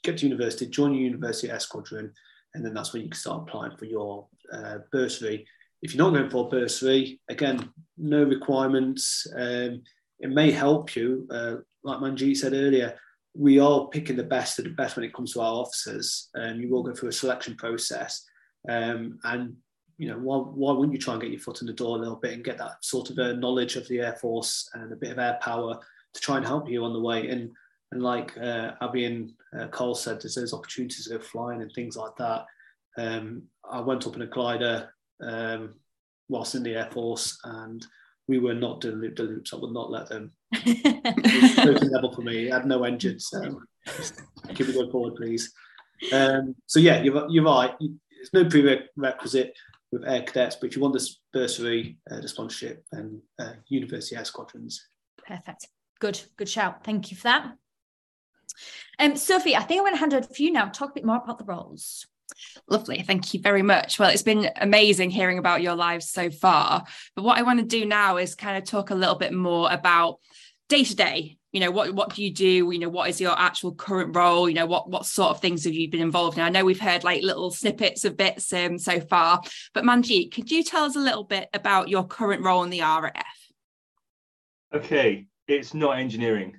[0.04, 2.12] get to university, join your university squadron,
[2.54, 5.46] and then that's when you can start applying for your uh, bursary.
[5.82, 9.28] If you're not going for a bursary, again, no requirements.
[9.36, 9.84] Um,
[10.20, 12.98] it may help you, uh, like Manjeet said earlier.
[13.36, 16.60] We are picking the best of the best when it comes to our officers, and
[16.60, 18.26] you will go through a selection process.
[18.68, 19.56] Um, and
[20.00, 22.00] you know, why, why wouldn't you try and get your foot in the door a
[22.00, 24.96] little bit and get that sort of a knowledge of the Air Force and a
[24.96, 25.78] bit of air power
[26.14, 27.28] to try and help you on the way?
[27.28, 27.52] And
[27.92, 31.72] and like uh, Abby and uh, Cole said, there's those opportunities to go flying and
[31.74, 32.46] things like that.
[32.98, 35.74] Um, I went up in a glider um,
[36.30, 37.86] whilst in the Air Force, and
[38.28, 39.54] we were not doing loop the loops.
[39.54, 40.32] I would not let them.
[40.54, 42.48] it was level for me.
[42.48, 43.60] It had no engine, so
[44.54, 45.52] keep it going forward, please.
[46.14, 47.74] Um, so yeah, you're, you're right.
[47.80, 49.58] There's no prerequisite
[49.92, 54.16] with Air Cadets, but if you want this bursary, uh, the sponsorship, and uh, University
[54.16, 54.88] Air Squadrons.
[55.26, 55.68] Perfect.
[56.00, 56.84] Good, good shout.
[56.84, 57.54] Thank you for that.
[59.00, 60.68] Um, Sophie, I think I'm going to hand over to you now.
[60.68, 62.06] Talk a bit more about the roles.
[62.70, 63.02] Lovely.
[63.02, 64.00] Thank you very much.
[64.00, 66.84] Well, it's been amazing hearing about your lives so far.
[67.16, 69.72] But what I want to do now is kind of talk a little bit more
[69.72, 70.18] about
[70.70, 72.70] day to day you know what what do you do?
[72.72, 74.48] You know what is your actual current role?
[74.48, 76.44] You know what what sort of things have you been involved in?
[76.44, 79.42] I know we've heard like little snippets of bits um, so far
[79.74, 82.82] but manjeet could you tell us a little bit about your current role in the
[82.82, 83.26] raf
[84.74, 86.56] okay it's not engineering.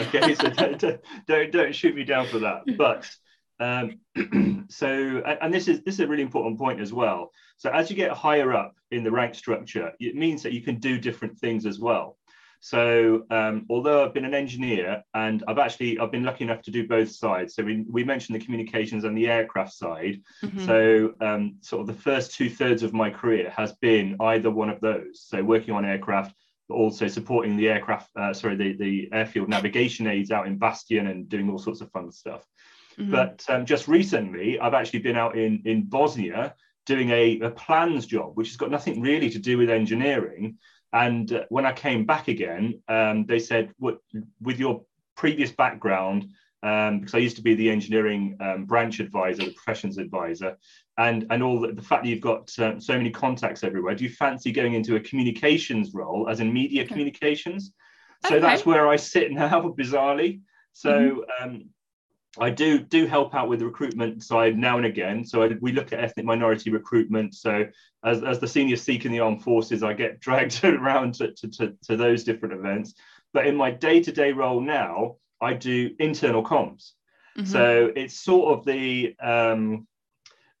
[0.00, 3.10] Okay so don't, don't, don't shoot me down for that but
[3.58, 3.98] um,
[4.70, 7.32] so and this is this is a really important point as well.
[7.56, 10.78] So as you get higher up in the rank structure it means that you can
[10.78, 12.16] do different things as well
[12.60, 16.70] so um, although I've been an engineer and I've actually I've been lucky enough to
[16.70, 17.54] do both sides.
[17.54, 20.20] So we, we mentioned the communications and the aircraft side.
[20.44, 20.66] Mm-hmm.
[20.66, 24.68] So um, sort of the first two thirds of my career has been either one
[24.68, 25.22] of those.
[25.22, 26.34] So working on aircraft,
[26.68, 31.06] but also supporting the aircraft, uh, sorry, the, the airfield navigation aids out in Bastion
[31.06, 32.44] and doing all sorts of fun stuff.
[32.98, 33.10] Mm-hmm.
[33.10, 38.04] But um, just recently, I've actually been out in, in Bosnia doing a, a plans
[38.04, 40.58] job, which has got nothing really to do with engineering,
[40.92, 43.98] And uh, when I came back again, um, they said, "What
[44.40, 44.82] with your
[45.16, 46.28] previous background?"
[46.62, 50.58] Um, because I used to be the engineering um, branch advisor, the professions advisor,
[50.98, 53.94] and and all the, the fact that you've got uh, so many contacts everywhere.
[53.94, 56.88] Do you fancy going into a communications role, as in media okay.
[56.88, 57.72] communications?
[58.26, 58.40] So okay.
[58.40, 60.40] that's where I sit now, bizarrely.
[60.72, 61.62] So mm-hmm.
[62.38, 65.24] I do do help out with the recruitment side now and again.
[65.24, 67.34] So I, we look at ethnic minority recruitment.
[67.34, 67.66] So
[68.04, 71.48] as, as the senior Sikh in the armed forces, I get dragged around to, to,
[71.48, 72.94] to, to those different events.
[73.32, 76.92] But in my day to day role now, I do internal comms.
[77.36, 77.46] Mm-hmm.
[77.46, 79.86] So it's sort of the um,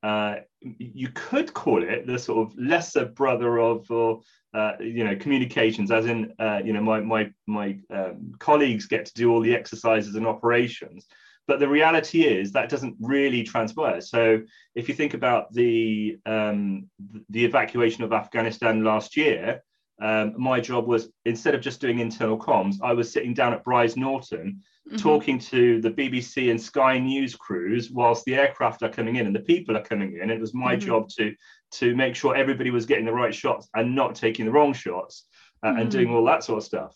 [0.02, 4.20] uh, you could call it the sort of lesser brother of or
[4.54, 9.04] uh, you know communications as in uh, you know my my my um, colleagues get
[9.06, 11.06] to do all the exercises and operations
[11.50, 14.00] but the reality is that doesn't really transpire.
[14.00, 14.40] So
[14.76, 16.88] if you think about the um,
[17.28, 19.60] the evacuation of Afghanistan last year,
[20.00, 23.64] um, my job was instead of just doing internal comms, I was sitting down at
[23.64, 24.98] Brize Norton mm-hmm.
[24.98, 29.34] talking to the BBC and Sky News crews whilst the aircraft are coming in and
[29.34, 30.30] the people are coming in.
[30.30, 30.86] It was my mm-hmm.
[30.86, 31.34] job to
[31.78, 35.26] to make sure everybody was getting the right shots and not taking the wrong shots
[35.64, 35.80] uh, mm-hmm.
[35.80, 36.94] and doing all that sort of stuff.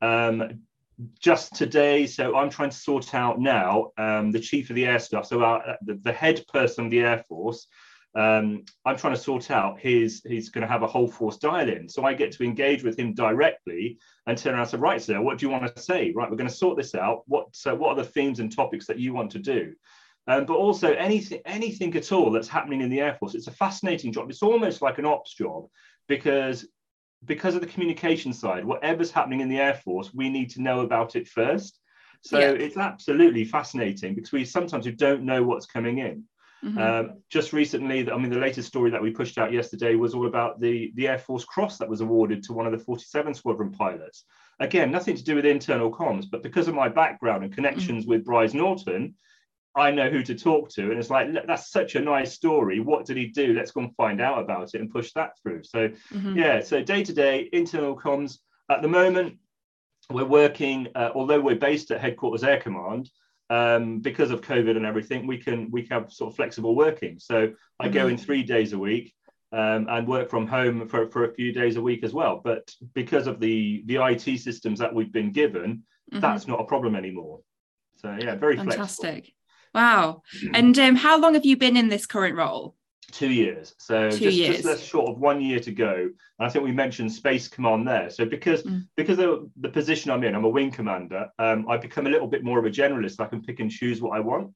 [0.00, 0.60] Um,
[1.20, 4.98] just today, so I'm trying to sort out now um, the chief of the air
[4.98, 7.66] staff, so our, the, the, head person of the Air Force.
[8.14, 11.68] Um, I'm trying to sort out his, he's going to have a whole force dial
[11.68, 11.88] in.
[11.88, 15.20] So I get to engage with him directly and turn around and say, right, sir,
[15.20, 16.12] what do you want to say?
[16.16, 17.22] Right, we're going to sort this out.
[17.26, 19.74] What, so what are the themes and topics that you want to do?
[20.26, 23.34] Um, but also anything, anything at all that's happening in the Air Force.
[23.34, 24.30] It's a fascinating job.
[24.30, 25.66] It's almost like an ops job
[26.08, 26.66] because
[27.24, 30.80] because of the communication side, whatever's happening in the Air Force, we need to know
[30.80, 31.80] about it first.
[32.22, 32.50] So yeah.
[32.50, 36.24] it's absolutely fascinating because we sometimes we don't know what's coming in.
[36.64, 36.78] Mm-hmm.
[36.78, 40.26] Um, just recently, I mean, the latest story that we pushed out yesterday was all
[40.26, 43.70] about the, the Air Force Cross that was awarded to one of the 47 Squadron
[43.70, 44.24] pilots.
[44.58, 48.10] Again, nothing to do with internal comms, but because of my background and connections mm-hmm.
[48.10, 49.14] with Brize Norton,
[49.74, 50.90] I know who to talk to.
[50.90, 52.80] And it's like, that's such a nice story.
[52.80, 53.52] What did he do?
[53.52, 55.62] Let's go and find out about it and push that through.
[55.64, 56.36] So, mm-hmm.
[56.36, 58.38] yeah, so day to day, internal comms.
[58.70, 59.38] At the moment,
[60.10, 63.10] we're working, uh, although we're based at Headquarters Air Command,
[63.50, 67.18] um, because of COVID and everything, we can we have sort of flexible working.
[67.18, 67.94] So I mm-hmm.
[67.94, 69.14] go in three days a week.
[69.50, 72.42] Um, and work from home for, for a few days a week as well.
[72.44, 76.20] But because of the the IT systems that we've been given, mm-hmm.
[76.20, 77.40] that's not a problem anymore.
[77.96, 79.00] So yeah, very fantastic.
[79.00, 79.37] Flexible.
[79.78, 80.22] Wow.
[80.42, 80.50] Mm.
[80.54, 82.74] And um, how long have you been in this current role?
[83.12, 83.74] Two years.
[83.78, 84.62] So Two just, years.
[84.62, 85.94] just short of one year to go.
[85.94, 88.10] And I think we mentioned Space Command there.
[88.10, 88.86] So because mm.
[88.96, 91.28] because of the position I'm in, I'm a wing commander.
[91.38, 93.20] Um, I become a little bit more of a generalist.
[93.20, 94.52] I can pick and choose what I want.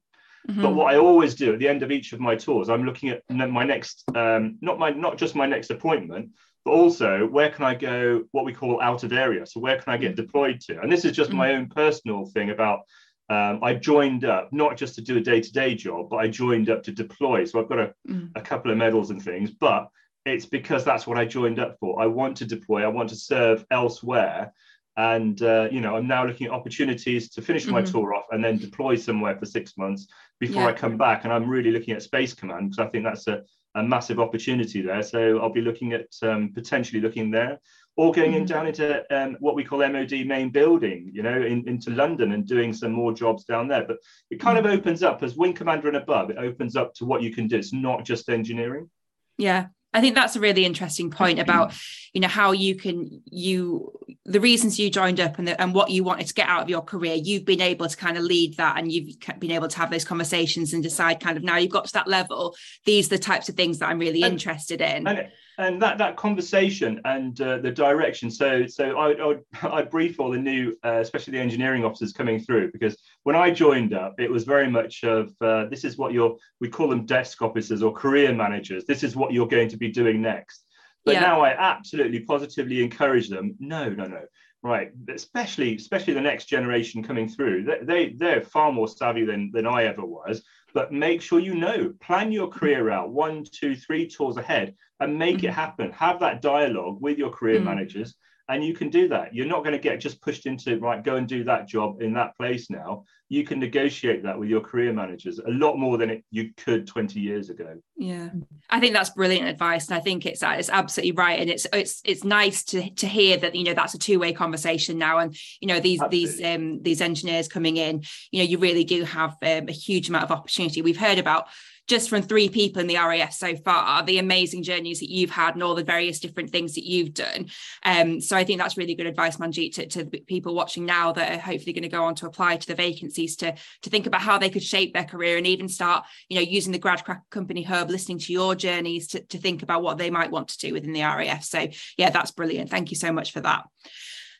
[0.49, 0.61] Mm-hmm.
[0.61, 3.09] But what I always do at the end of each of my tours, I'm looking
[3.09, 6.31] at my next, um, not my, not just my next appointment,
[6.65, 8.25] but also where can I go?
[8.31, 9.45] What we call out of area.
[9.45, 10.17] So where can I get mm.
[10.17, 10.81] deployed to?
[10.81, 11.37] And this is just mm-hmm.
[11.37, 12.81] my own personal thing about
[13.29, 16.83] um, I joined up not just to do a day-to-day job, but I joined up
[16.83, 17.45] to deploy.
[17.45, 18.29] So I've got a, mm.
[18.35, 19.89] a couple of medals and things, but
[20.25, 22.01] it's because that's what I joined up for.
[22.01, 22.83] I want to deploy.
[22.83, 24.53] I want to serve elsewhere,
[24.97, 27.91] and uh, you know, I'm now looking at opportunities to finish my mm-hmm.
[27.91, 30.07] tour off and then deploy somewhere for six months
[30.39, 30.67] before yeah.
[30.69, 31.23] I come back.
[31.23, 33.41] And I'm really looking at Space Command because I think that's a,
[33.75, 35.01] a massive opportunity there.
[35.01, 37.59] So I'll be looking at um, potentially looking there
[37.95, 38.53] or going in mm-hmm.
[38.53, 42.47] down into um, what we call MOD main building, you know, in, into London and
[42.47, 43.85] doing some more jobs down there.
[43.85, 43.97] But
[44.31, 44.79] it kind of mm-hmm.
[44.79, 47.57] opens up as wing commander and above, it opens up to what you can do.
[47.57, 48.89] It's not just engineering.
[49.37, 49.67] Yeah.
[49.93, 51.73] I think that's a really interesting point about,
[52.13, 53.93] you know, how you can you
[54.25, 56.69] the reasons you joined up and the, and what you wanted to get out of
[56.69, 57.13] your career.
[57.13, 60.03] You've been able to kind of lead that, and you've been able to have those
[60.03, 62.55] conversations and decide kind of now you've got to that level.
[62.85, 65.07] These are the types of things that I'm really and, interested in.
[65.07, 68.31] And, and that that conversation and uh, the direction.
[68.31, 72.39] So so I I, I brief all the new, uh, especially the engineering officers coming
[72.39, 76.13] through because when I joined up, it was very much of uh, this is what
[76.13, 78.85] you're we call them desk officers or career managers.
[78.85, 80.65] This is what you're going to be doing next.
[81.05, 81.21] But yeah.
[81.21, 83.55] now I absolutely positively encourage them.
[83.59, 84.21] No, no, no.
[84.61, 87.63] Right, especially especially the next generation coming through.
[87.63, 90.41] They, they they're far more savvy than than I ever was
[90.73, 95.17] but make sure you know plan your career out one two three tours ahead and
[95.17, 95.47] make mm-hmm.
[95.47, 97.65] it happen have that dialogue with your career mm-hmm.
[97.65, 98.15] managers
[98.49, 101.15] and you can do that you're not going to get just pushed into right go
[101.15, 103.03] and do that job in that place now
[103.33, 106.85] you can negotiate that with your career managers a lot more than it, you could
[106.85, 107.79] 20 years ago.
[107.97, 108.29] Yeah.
[108.69, 112.01] I think that's brilliant advice and i think it's it's absolutely right and it's it's
[112.05, 115.67] it's nice to to hear that you know that's a two-way conversation now and you
[115.67, 116.25] know these absolutely.
[116.25, 120.09] these um these engineers coming in you know you really do have um, a huge
[120.09, 120.81] amount of opportunity.
[120.81, 121.47] We've heard about
[121.87, 125.53] just from three people in the RAF so far, the amazing journeys that you've had
[125.53, 127.47] and all the various different things that you've done.
[127.83, 131.31] Um, so I think that's really good advice, Manjeet, to, to people watching now that
[131.31, 134.21] are hopefully going to go on to apply to the vacancies to, to think about
[134.21, 137.63] how they could shape their career and even start, you know, using the Grad Company
[137.63, 140.73] Hub, listening to your journeys to, to think about what they might want to do
[140.73, 141.43] within the RAF.
[141.43, 141.67] So
[141.97, 142.69] yeah, that's brilliant.
[142.69, 143.63] Thank you so much for that.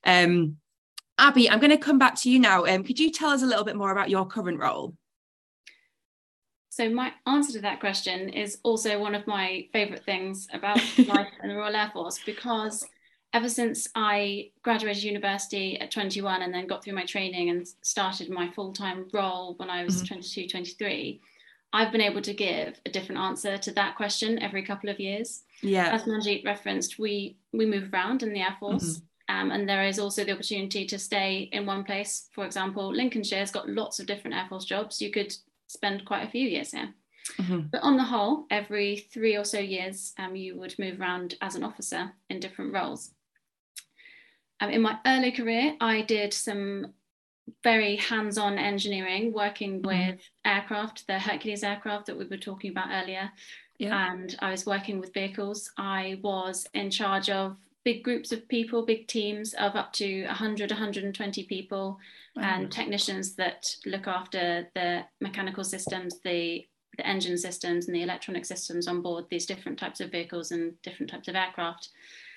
[0.06, 0.58] Um,
[1.18, 2.66] Abby, I'm going to come back to you now.
[2.66, 4.96] Um, could you tell us a little bit more about your current role?
[6.74, 11.28] So my answer to that question is also one of my favourite things about life
[11.43, 12.84] in the Royal Air Force because
[13.32, 18.32] ever since I graduated university at 21 and then got through my training and started
[18.32, 20.15] my full-time role when I was mm-hmm.
[20.15, 21.21] 22, 23,
[21.74, 25.43] I've been able to give a different answer to that question every couple of years.
[25.61, 25.93] Yeah.
[25.93, 28.97] As Manjeet referenced, we we move around in the Air Force.
[28.97, 29.36] Mm-hmm.
[29.36, 32.30] Um, and there is also the opportunity to stay in one place.
[32.34, 34.99] For example, Lincolnshire's got lots of different Air Force jobs.
[35.03, 35.36] You could
[35.74, 36.93] spend quite a few years here.
[37.39, 37.67] Mm-hmm.
[37.71, 41.55] But on the whole, every three or so years, um, you would move around as
[41.55, 43.11] an officer in different roles.
[44.59, 46.93] Um, in my early career, I did some
[47.63, 49.88] very hands-on engineering, working mm-hmm.
[50.11, 53.32] with aircraft, the Hercules aircraft that we were talking about earlier.
[53.80, 54.11] Yeah.
[54.11, 55.71] And I was working with vehicles.
[55.78, 60.71] I was in charge of big groups of people, big teams of up to 100,
[60.71, 61.99] 120 people,
[62.36, 66.66] and technicians that look after the mechanical systems, the
[66.98, 70.80] the engine systems and the electronic systems on board these different types of vehicles and
[70.84, 71.90] different types of aircraft.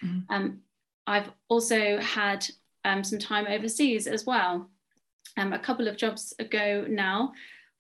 [0.03, 0.33] Mm-hmm.
[0.35, 0.61] Um,
[1.07, 2.47] I've also had
[2.85, 4.71] um, some time overseas as well.
[5.37, 7.33] Um, a couple of jobs ago now,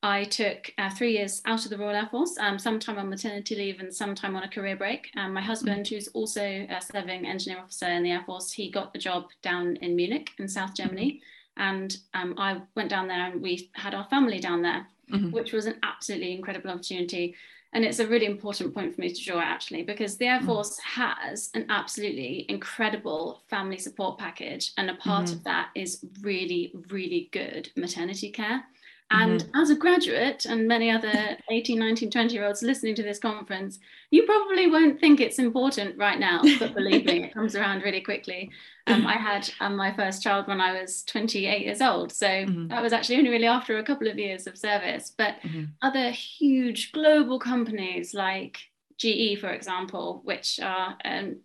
[0.02, 3.08] I took uh, three years out of the Royal Air Force, um, some time on
[3.08, 5.10] maternity leave and some time on a career break.
[5.16, 5.94] Um, my husband, mm-hmm.
[5.94, 9.76] who's also a serving engineer officer in the Air Force, he got a job down
[9.76, 11.22] in Munich in South Germany.
[11.56, 15.30] And um, I went down there and we had our family down there, mm-hmm.
[15.30, 17.34] which was an absolutely incredible opportunity.
[17.72, 20.46] And it's a really important point for me to draw actually, because the Air mm.
[20.46, 21.02] Force mm-hmm.
[21.02, 24.72] has an absolutely incredible family support package.
[24.78, 25.34] And a part mm-hmm.
[25.34, 28.64] of that is really, really good maternity care.
[29.10, 29.60] And mm-hmm.
[29.60, 33.78] as a graduate and many other 18, 19, 20 year olds listening to this conference,
[34.10, 38.00] you probably won't think it's important right now, but believe me, it comes around really
[38.00, 38.50] quickly.
[38.88, 42.12] Um, I had um, my first child when I was 28 years old.
[42.12, 42.68] So mm-hmm.
[42.68, 45.12] that was actually only really after a couple of years of service.
[45.16, 45.64] But mm-hmm.
[45.82, 48.58] other huge global companies like
[48.98, 51.36] GE, for example, which are um,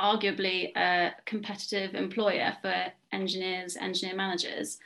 [0.00, 4.78] arguably a competitive employer for engineers, engineer managers,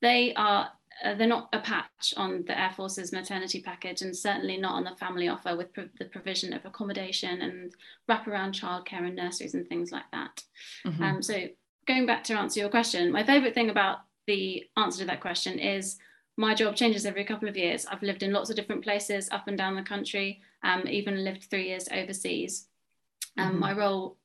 [0.00, 0.70] they are
[1.04, 4.84] uh, they're not a patch on the Air Force's maternity package, and certainly not on
[4.84, 7.72] the family offer with pro- the provision of accommodation and
[8.08, 10.42] wraparound childcare and nurseries and things like that.
[10.86, 11.02] Mm-hmm.
[11.02, 11.46] Um, so,
[11.86, 15.58] going back to answer your question, my favourite thing about the answer to that question
[15.58, 15.98] is
[16.36, 17.86] my job changes every couple of years.
[17.86, 21.44] I've lived in lots of different places up and down the country, um, even lived
[21.44, 22.66] three years overseas.
[23.36, 23.60] Um, mm-hmm.
[23.60, 24.16] My role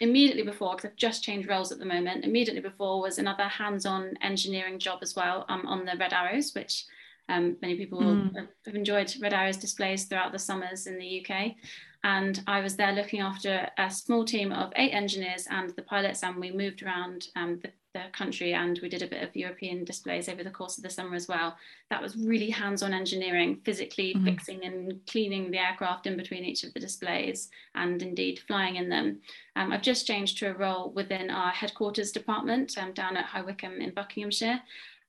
[0.00, 4.14] immediately before, because I've just changed roles at the moment, immediately before was another hands-on
[4.22, 6.84] engineering job as well um, on the Red Arrows, which
[7.28, 8.48] um, many people mm.
[8.66, 11.52] have enjoyed Red Arrows displays throughout the summers in the UK.
[12.02, 16.22] And I was there looking after a small team of eight engineers and the pilots,
[16.22, 19.84] and we moved around um, the the country and we did a bit of European
[19.84, 21.56] displays over the course of the summer as well.
[21.90, 24.24] That was really hands-on engineering, physically mm-hmm.
[24.24, 28.88] fixing and cleaning the aircraft in between each of the displays and indeed flying in
[28.88, 29.20] them.
[29.56, 33.42] Um, I've just changed to a role within our headquarters department um, down at High
[33.42, 34.60] Wycombe in Buckinghamshire.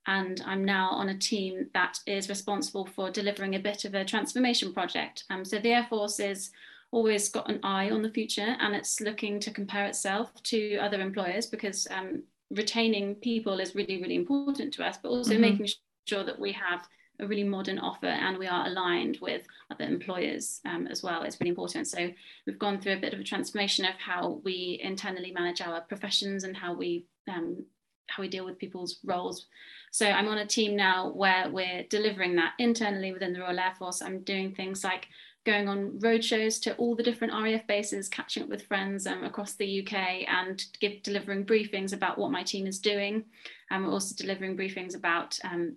[0.06, 4.04] And I'm now on a team that is responsible for delivering a bit of a
[4.04, 5.24] transformation project.
[5.30, 6.50] Um, so the Air Force is
[6.90, 11.00] always got an eye on the future and it's looking to compare itself to other
[11.00, 12.22] employers because um,
[12.52, 15.42] retaining people is really, really important to us, but also mm-hmm.
[15.42, 15.68] making
[16.06, 16.86] sure that we have
[17.20, 21.38] a really modern offer and we are aligned with other employers um, as well is
[21.40, 21.86] really important.
[21.86, 22.10] So
[22.46, 26.44] we've gone through a bit of a transformation of how we internally manage our professions
[26.44, 27.64] and how we um,
[28.08, 29.46] how we deal with people's roles.
[29.90, 33.74] So I'm on a team now where we're delivering that internally within the Royal Air
[33.78, 34.02] Force.
[34.02, 35.08] I'm doing things like
[35.44, 39.24] going on road shows to all the different RAF bases, catching up with friends um,
[39.24, 39.94] across the UK
[40.28, 43.24] and give, delivering briefings about what my team is doing.
[43.70, 45.76] And we're also delivering briefings about um,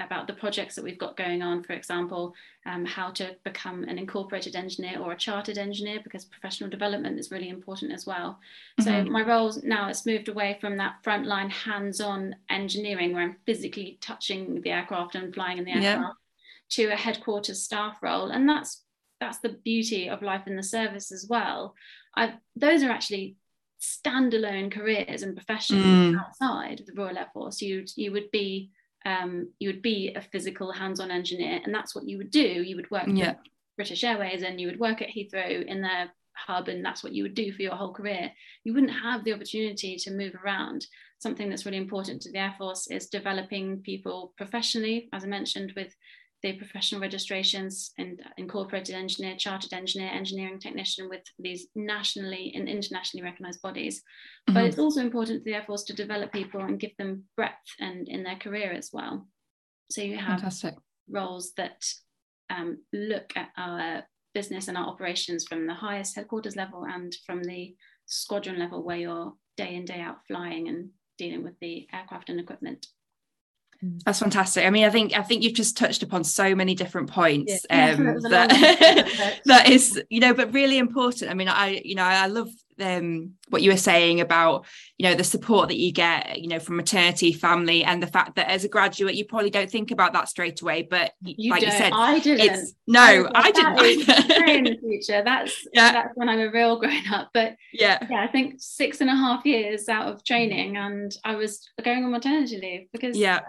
[0.00, 2.34] about the projects that we've got going on, for example,
[2.66, 7.30] um, how to become an incorporated engineer or a chartered engineer, because professional development is
[7.30, 8.40] really important as well.
[8.80, 8.82] Mm-hmm.
[8.82, 13.98] So my role now has moved away from that frontline hands-on engineering where I'm physically
[14.00, 16.18] touching the aircraft and flying in the aircraft
[16.70, 18.82] to a headquarters staff role and that's
[19.20, 21.74] that's the beauty of life in the service as well
[22.16, 23.36] I, those are actually
[23.80, 26.20] standalone careers and professions mm.
[26.20, 28.70] outside of the Royal Air Force you you would be
[29.06, 32.76] um, you would be a physical hands-on engineer and that's what you would do you
[32.76, 33.34] would work yeah.
[33.76, 37.22] British Airways and you would work at Heathrow in their hub and that's what you
[37.22, 38.30] would do for your whole career,
[38.64, 40.86] you wouldn't have the opportunity to move around.
[41.18, 45.72] Something that's really important to the Air Force is developing people professionally, as I mentioned,
[45.76, 45.94] with
[46.44, 53.24] the professional registrations and incorporated engineer, chartered engineer, engineering technician with these nationally and internationally
[53.24, 54.00] recognized bodies.
[54.00, 54.54] Mm-hmm.
[54.54, 57.70] But it's also important to the Air Force to develop people and give them breadth
[57.80, 59.26] and in their career as well.
[59.90, 60.74] So you have Fantastic.
[61.08, 61.82] roles that
[62.50, 67.42] um, look at our business and our operations from the highest headquarters level and from
[67.42, 67.74] the
[68.04, 72.38] squadron level where you're day in day out flying and dealing with the aircraft and
[72.38, 72.86] equipment
[74.04, 74.64] that's fantastic.
[74.64, 77.90] I mean, I think I think you've just touched upon so many different points yeah.
[77.92, 81.30] um, that that is, you know, but really important.
[81.30, 82.48] I mean, I you know I love
[82.80, 84.66] um, what you were saying about
[84.98, 88.36] you know the support that you get, you know, from maternity, family, and the fact
[88.36, 90.82] that as a graduate you probably don't think about that straight away.
[90.82, 91.72] But you like don't.
[91.72, 92.68] you said, I didn't.
[92.86, 94.48] no, I, I didn't.
[94.48, 95.92] in the future, that's yeah.
[95.92, 97.30] that's when I'm a real grown up.
[97.32, 101.36] But yeah, yeah, I think six and a half years out of training, and I
[101.36, 103.40] was going on maternity leave because yeah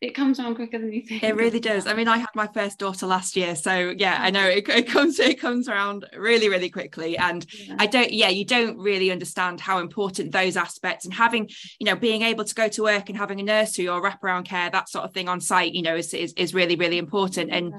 [0.00, 1.24] it comes around quicker than you think.
[1.24, 1.86] It really does.
[1.86, 4.30] I mean, I had my first daughter last year, so yeah, I oh.
[4.30, 7.18] know it, it comes it comes around really, really quickly.
[7.18, 7.76] And yeah.
[7.78, 11.48] I don't, yeah, you don't really understand how important those aspects and having,
[11.80, 14.70] you know, being able to go to work and having a nursery or wraparound care,
[14.70, 17.50] that sort of thing on site, you know, is is, is really, really important.
[17.50, 17.74] And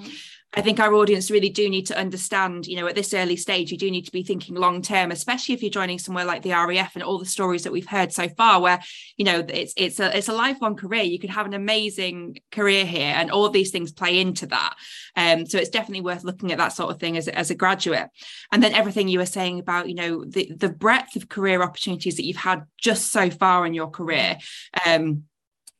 [0.54, 3.72] I think our audience really do need to understand, you know, at this early stage,
[3.72, 6.52] you do need to be thinking long term, especially if you're joining somewhere like the
[6.54, 8.80] RAF and all the stories that we've heard so far, where
[9.16, 11.04] you know it's it's a it's a lifelong career.
[11.04, 14.76] You could have an amazing career here, and all these things play into that.
[15.16, 18.10] Um, so it's definitely worth looking at that sort of thing as as a graduate.
[18.52, 22.16] And then everything you were saying about, you know, the the breadth of career opportunities
[22.16, 24.38] that you've had just so far in your career.
[24.84, 25.26] Um,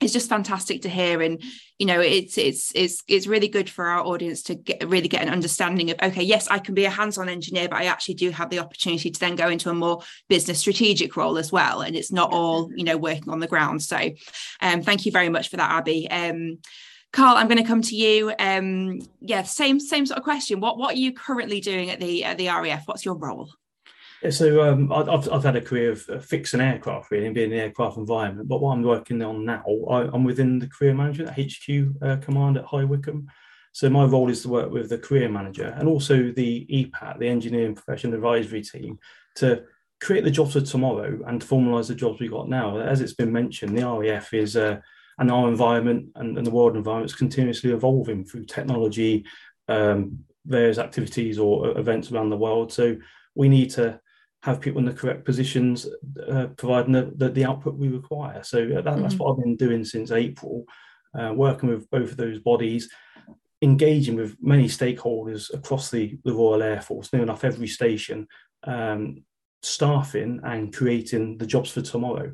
[0.02, 1.44] it's just fantastic to hear and
[1.78, 5.22] you know it's it's it's it's really good for our audience to get really get
[5.22, 8.30] an understanding of okay yes i can be a hands-on engineer but i actually do
[8.30, 11.96] have the opportunity to then go into a more business strategic role as well and
[11.96, 13.98] it's not all you know working on the ground so
[14.62, 16.58] um thank you very much for that abby um
[17.12, 18.32] Carl, I'm going to come to you.
[18.38, 20.60] Um, yeah, same same sort of question.
[20.60, 22.88] What what are you currently doing at the at the RAF?
[22.88, 23.50] What's your role?
[24.30, 27.64] So um, I've, I've had a career of fixing aircraft really and being in the
[27.64, 28.50] aircraft environment.
[28.50, 32.58] But what I'm working on now, I, am within the career management HQ uh, command
[32.58, 33.28] at High Wycombe.
[33.72, 37.30] So my role is to work with the career manager and also the EPAT, the
[37.30, 39.00] Engineering Profession Advisory Team,
[39.36, 39.64] to
[40.02, 42.78] create the jobs of tomorrow and to formalise the jobs we've got now.
[42.78, 44.80] As it's been mentioned, the RAF is uh,
[45.20, 49.26] and our environment and, and, the world environment is continuously evolving through technology,
[49.68, 52.72] um, various activities or events around the world.
[52.72, 52.96] So
[53.36, 54.00] we need to
[54.44, 55.88] have people in the correct positions,
[56.30, 58.42] uh, providing the, the, the, output we require.
[58.44, 59.02] So uh, that, mm-hmm.
[59.02, 60.66] that's what I've been doing since April,
[61.18, 62.90] uh, working with both of those bodies,
[63.62, 68.28] engaging with many stakeholders across the, the Royal Air Force, near enough every station,
[68.64, 69.24] um,
[69.62, 72.34] staffing and creating the jobs for tomorrow.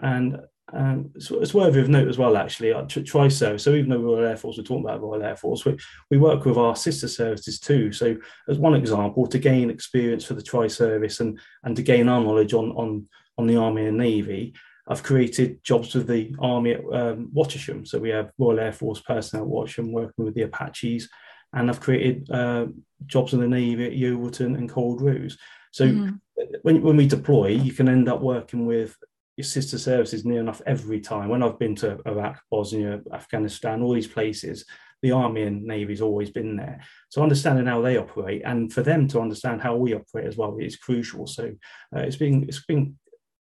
[0.00, 0.38] And
[0.72, 2.72] um, it's, it's worthy of note as well, actually.
[2.72, 3.56] Uh, try so.
[3.56, 5.76] So even though Royal Air Force, we're talking about Royal Air Force, we,
[6.10, 7.92] we work with our sister services too.
[7.92, 8.16] So
[8.48, 12.20] as one example, to gain experience for the Tri Service and and to gain our
[12.20, 13.06] knowledge on on
[13.36, 14.54] on the Army and Navy,
[14.88, 17.86] I've created jobs with the Army at um, Wattisham.
[17.86, 21.10] So we have Royal Air Force personnel at Wattisham working with the Apaches,
[21.52, 22.66] and I've created uh,
[23.06, 25.36] jobs in the Navy at Yeovilton and Culdrose.
[25.72, 26.44] So mm-hmm.
[26.62, 28.96] when, when we deploy, you can end up working with
[29.42, 31.28] sister services near enough every time.
[31.28, 34.64] When I've been to Iraq, Bosnia, Afghanistan, all these places,
[35.02, 36.80] the Army and Navy's always been there.
[37.10, 40.56] So understanding how they operate and for them to understand how we operate as well
[40.58, 41.26] is crucial.
[41.26, 41.52] So
[41.94, 42.96] uh, it's been it's been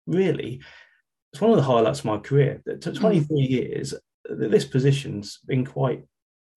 [0.07, 0.63] really
[1.33, 2.63] it's one of the highlights of my career.
[2.67, 3.51] To 23 mm.
[3.51, 3.95] years,
[4.29, 6.05] this position's been quite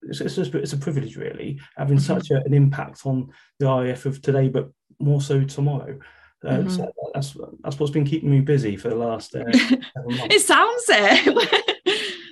[0.02, 2.14] it's, it's, just, it's a privilege really having mm-hmm.
[2.14, 5.98] such a, an impact on the RAF of today, but more so tomorrow.
[6.44, 6.68] Uh, mm-hmm.
[6.68, 9.34] so that's that's what's been keeping me busy for the last.
[9.34, 11.74] Uh, it sounds it.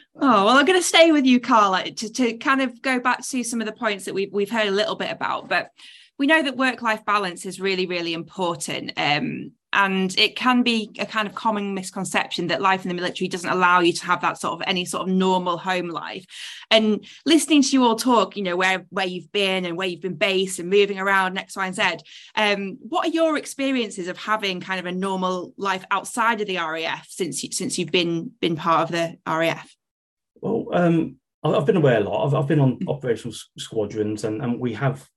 [0.16, 3.26] oh well, I'm going to stay with you, Carla, to to kind of go back
[3.26, 5.70] to some of the points that we've we've heard a little bit about, but
[6.18, 8.92] we know that work life balance is really really important.
[8.96, 13.28] Um, and it can be a kind of common misconception that life in the military
[13.28, 16.24] doesn't allow you to have that sort of any sort of normal home life
[16.70, 20.00] and listening to you all talk you know where where you've been and where you've
[20.00, 21.82] been based and moving around x y and z
[22.36, 26.56] um, what are your experiences of having kind of a normal life outside of the
[26.56, 29.74] raf since you, since you've been been part of the raf
[30.40, 32.26] well um, I've been away a lot.
[32.26, 35.08] I've, I've been on operational squadrons, and, and we have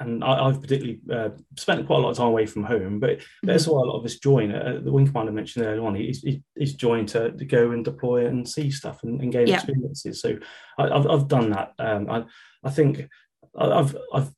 [0.00, 3.18] and I, have particularly uh, spent quite a lot of time away from home, but
[3.18, 3.46] mm-hmm.
[3.46, 4.52] that's why a lot of us join.
[4.52, 6.24] Uh, the wing commander mentioned earlier on, he's,
[6.56, 9.56] he's joined to, to, go and deploy and see stuff and, and gain yeah.
[9.56, 10.20] experiences.
[10.20, 10.38] So
[10.78, 11.72] I, have I've done that.
[11.78, 12.24] Um, I,
[12.64, 13.08] I think
[13.56, 14.30] I've, I've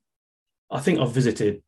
[0.71, 1.63] I think I've visited,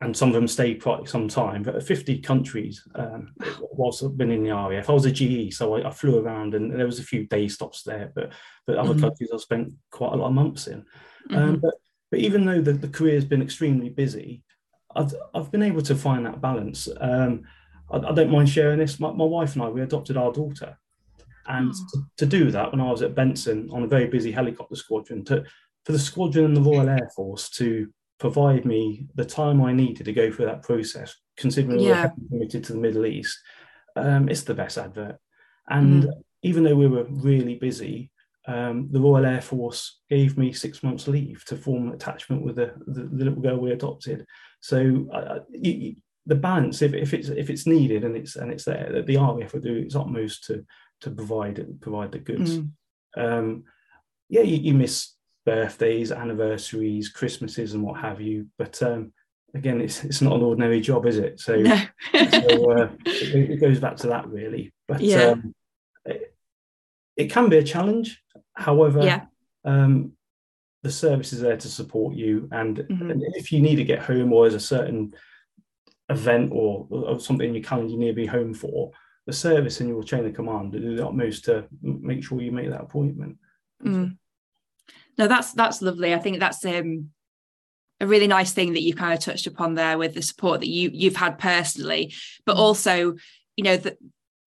[0.00, 3.32] and some of them stayed quite some time, but 50 countries um,
[3.72, 4.88] whilst I've been in the RAF.
[4.88, 7.48] I was a GE, so I, I, flew around and there was a few day
[7.48, 8.32] stops there, but
[8.66, 9.00] but other mm-hmm.
[9.00, 10.84] countries I've spent quite a lot of months in.
[11.30, 11.54] Um, mm-hmm.
[11.56, 11.74] but
[12.14, 14.44] but even though the, the career has been extremely busy,
[14.94, 16.88] I've I've been able to find that balance.
[17.00, 17.42] Um,
[17.90, 19.00] I, I, don't mind sharing this.
[19.00, 20.78] My, my wife and I we adopted our daughter,
[21.48, 21.86] and oh.
[21.92, 25.24] to, to, do that when I was at Benson on a very busy helicopter squadron,
[25.24, 25.44] to
[25.84, 27.88] for the squadron and the Royal Air Force to
[28.20, 32.12] provide me the time I needed to go through that process, considering yeah.
[32.16, 33.36] we were committed to the Middle East,
[33.96, 35.16] um, it's the best advert.
[35.68, 36.12] And mm.
[36.44, 38.12] even though we were really busy,
[38.46, 42.56] um, the Royal Air Force gave me six months leave to form an attachment with
[42.56, 44.26] the, the, the little girl we adopted.
[44.60, 48.64] So uh, you, the balance, if, if it's if it's needed and it's and it's
[48.64, 50.64] there, that the RAF will do its utmost to
[51.02, 52.58] to provide provide the goods.
[52.58, 52.70] Mm.
[53.16, 53.64] Um,
[54.28, 55.12] yeah, you, you, miss
[55.44, 58.46] birthdays, anniversaries, Christmases, and what have you.
[58.58, 59.12] But um,
[59.54, 61.40] again, it's it's not an ordinary job, is it?
[61.40, 61.76] So, no.
[62.12, 64.72] so uh, it, it, goes back to that really.
[64.88, 65.28] But yeah.
[65.28, 65.54] Um,
[66.06, 66.34] it,
[67.16, 68.22] it, can be a challenge.
[68.54, 69.24] However, yeah.
[69.64, 70.12] um,
[70.82, 73.10] the service is there to support you, and, mm-hmm.
[73.10, 75.14] and, if you need to get home or there's a certain
[76.08, 78.92] event or, or something in your calendar you need to be home for,
[79.26, 82.68] the service and your chain of command do the utmost to make sure you make
[82.68, 83.38] that appointment.
[83.82, 84.16] Mm
[85.18, 87.10] no that's that's lovely i think that's um
[88.00, 90.68] a really nice thing that you kind of touched upon there with the support that
[90.68, 92.12] you you've had personally
[92.44, 92.60] but mm.
[92.60, 93.14] also
[93.56, 93.96] you know that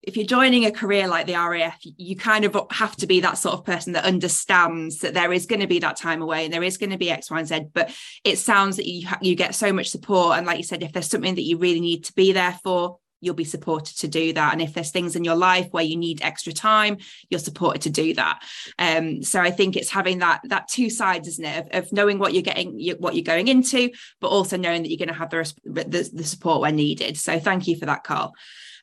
[0.08, 3.38] if you're joining a career like the RAF, you kind of have to be that
[3.38, 6.54] sort of person that understands that there is going to be that time away and
[6.54, 7.66] there is going to be X, Y, and Z.
[7.74, 7.94] But
[8.24, 11.10] it sounds that you you get so much support, and like you said, if there's
[11.10, 14.54] something that you really need to be there for, you'll be supported to do that.
[14.54, 16.98] And if there's things in your life where you need extra time
[17.30, 18.42] you're supported to do that.
[18.80, 22.18] Um, so i think it's having that that two sides isn't it of, of knowing
[22.18, 23.90] what you're getting what you're going into
[24.22, 27.18] but also knowing that you're going to have the, the, the support when needed.
[27.18, 28.34] So thank you for that carl.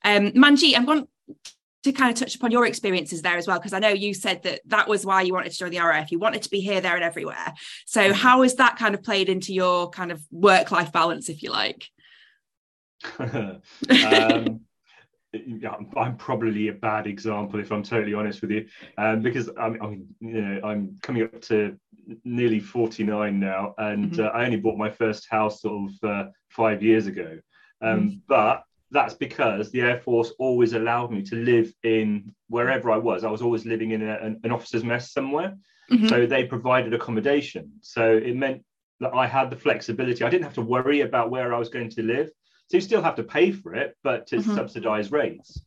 [0.04, 1.08] Um, manjeet i'm going
[1.82, 4.42] to kind of touch upon your experiences there as well because i know you said
[4.42, 6.80] that that was why you wanted to join the raf you wanted to be here
[6.80, 7.52] there and everywhere
[7.86, 8.12] so mm-hmm.
[8.12, 11.50] how has that kind of played into your kind of work life balance if you
[11.50, 11.88] like
[13.18, 14.60] um,
[15.96, 18.66] I'm probably a bad example if I'm totally honest with you,
[18.98, 21.76] um, because I'm, I'm, you know, I'm coming up to
[22.24, 24.22] nearly 49 now, and mm-hmm.
[24.22, 27.38] uh, I only bought my first house sort of uh, five years ago.
[27.82, 28.16] Um, mm-hmm.
[28.28, 33.24] But that's because the Air Force always allowed me to live in wherever I was.
[33.24, 35.56] I was always living in a, an, an officer's mess somewhere,
[35.90, 36.08] mm-hmm.
[36.08, 37.72] so they provided accommodation.
[37.80, 38.62] So it meant
[39.00, 40.24] that I had the flexibility.
[40.24, 42.30] I didn't have to worry about where I was going to live.
[42.70, 44.54] So you still have to pay for it, but it's mm-hmm.
[44.54, 45.60] subsidized rates.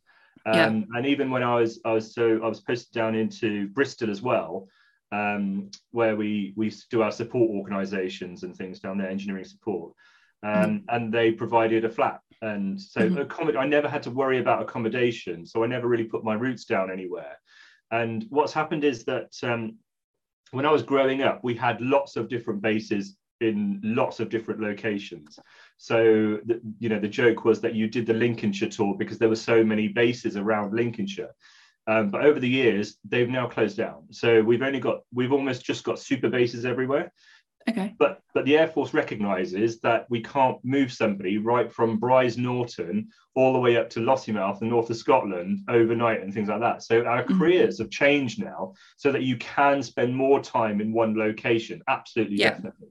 [0.46, 0.98] Um, yeah.
[0.98, 4.22] And even when I was, I was so I was posted down into Bristol as
[4.22, 4.68] well,
[5.12, 9.92] um, where we we do our support organisations and things down there, engineering support,
[10.42, 10.76] um, mm-hmm.
[10.88, 12.20] and they provided a flat.
[12.40, 13.58] And so mm-hmm.
[13.58, 16.90] I never had to worry about accommodation, so I never really put my roots down
[16.90, 17.38] anywhere.
[17.90, 19.76] And what's happened is that um,
[20.50, 24.60] when I was growing up, we had lots of different bases in lots of different
[24.60, 25.38] locations.
[25.76, 29.28] So, the, you know, the joke was that you did the Lincolnshire tour because there
[29.28, 31.34] were so many bases around Lincolnshire.
[31.86, 34.12] Um, but over the years, they've now closed down.
[34.12, 37.12] So we've only got, we've almost just got super bases everywhere.
[37.68, 37.94] Okay.
[37.98, 43.08] But but the Air Force recognises that we can't move somebody right from Brize Norton
[43.34, 46.82] all the way up to Lossiemouth and north of Scotland overnight and things like that.
[46.82, 47.38] So our mm-hmm.
[47.38, 51.82] careers have changed now so that you can spend more time in one location.
[51.88, 52.50] Absolutely, yeah.
[52.50, 52.88] definitely.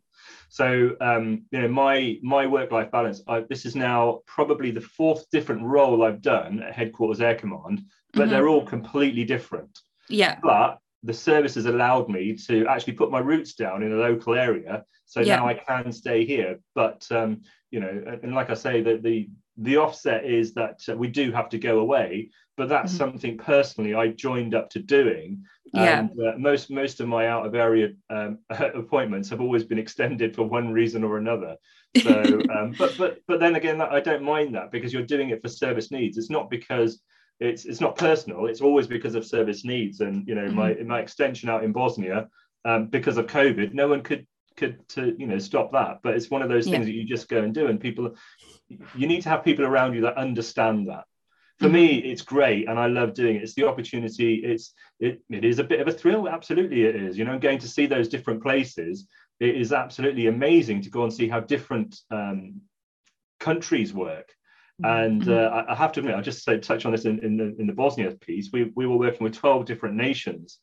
[0.50, 3.22] So um, you know, my my work life balance.
[3.28, 7.82] I, this is now probably the fourth different role I've done at Headquarters Air Command,
[8.14, 8.32] but mm-hmm.
[8.32, 9.80] they're all completely different.
[10.10, 10.38] Yeah.
[10.42, 14.36] But the service has allowed me to actually put my roots down in a local
[14.36, 15.38] area, so yeah.
[15.38, 16.60] now I can stay here.
[16.76, 17.42] But um,
[17.72, 21.32] you know, and like I say, that the the offset is that uh, we do
[21.32, 22.98] have to go away, but that's mm-hmm.
[22.98, 25.44] something personally I joined up to doing.
[25.74, 26.00] Yeah.
[26.00, 30.36] And uh, most most of my out of area um, appointments have always been extended
[30.36, 31.56] for one reason or another.
[32.04, 35.42] So, um, but but but then again, I don't mind that because you're doing it
[35.42, 36.18] for service needs.
[36.18, 37.02] It's not because
[37.40, 38.48] it's it's not personal.
[38.48, 40.00] It's always because of service needs.
[40.00, 40.56] And you know, mm-hmm.
[40.56, 42.28] my my extension out in Bosnia,
[42.66, 44.26] um, because of COVID, no one could
[44.56, 46.00] could to you know stop that.
[46.04, 46.94] But it's one of those things yeah.
[46.94, 48.16] that you just go and do, and people
[48.96, 51.06] you need to have people around you that understand that
[51.58, 51.76] for mm-hmm.
[51.76, 55.58] me it's great and i love doing it it's the opportunity it's it, it is
[55.58, 58.44] a bit of a thrill absolutely it is you know going to see those different
[58.44, 59.08] places
[59.40, 62.62] it is absolutely amazing to go and see how different um,
[63.40, 64.34] countries work.
[64.84, 65.32] And mm-hmm.
[65.70, 67.68] uh, I, have to admit, I'll just say, touch on this in, in, the, in
[67.68, 68.50] the Bosnia piece.
[68.52, 70.60] We, we were working with 12 different nations.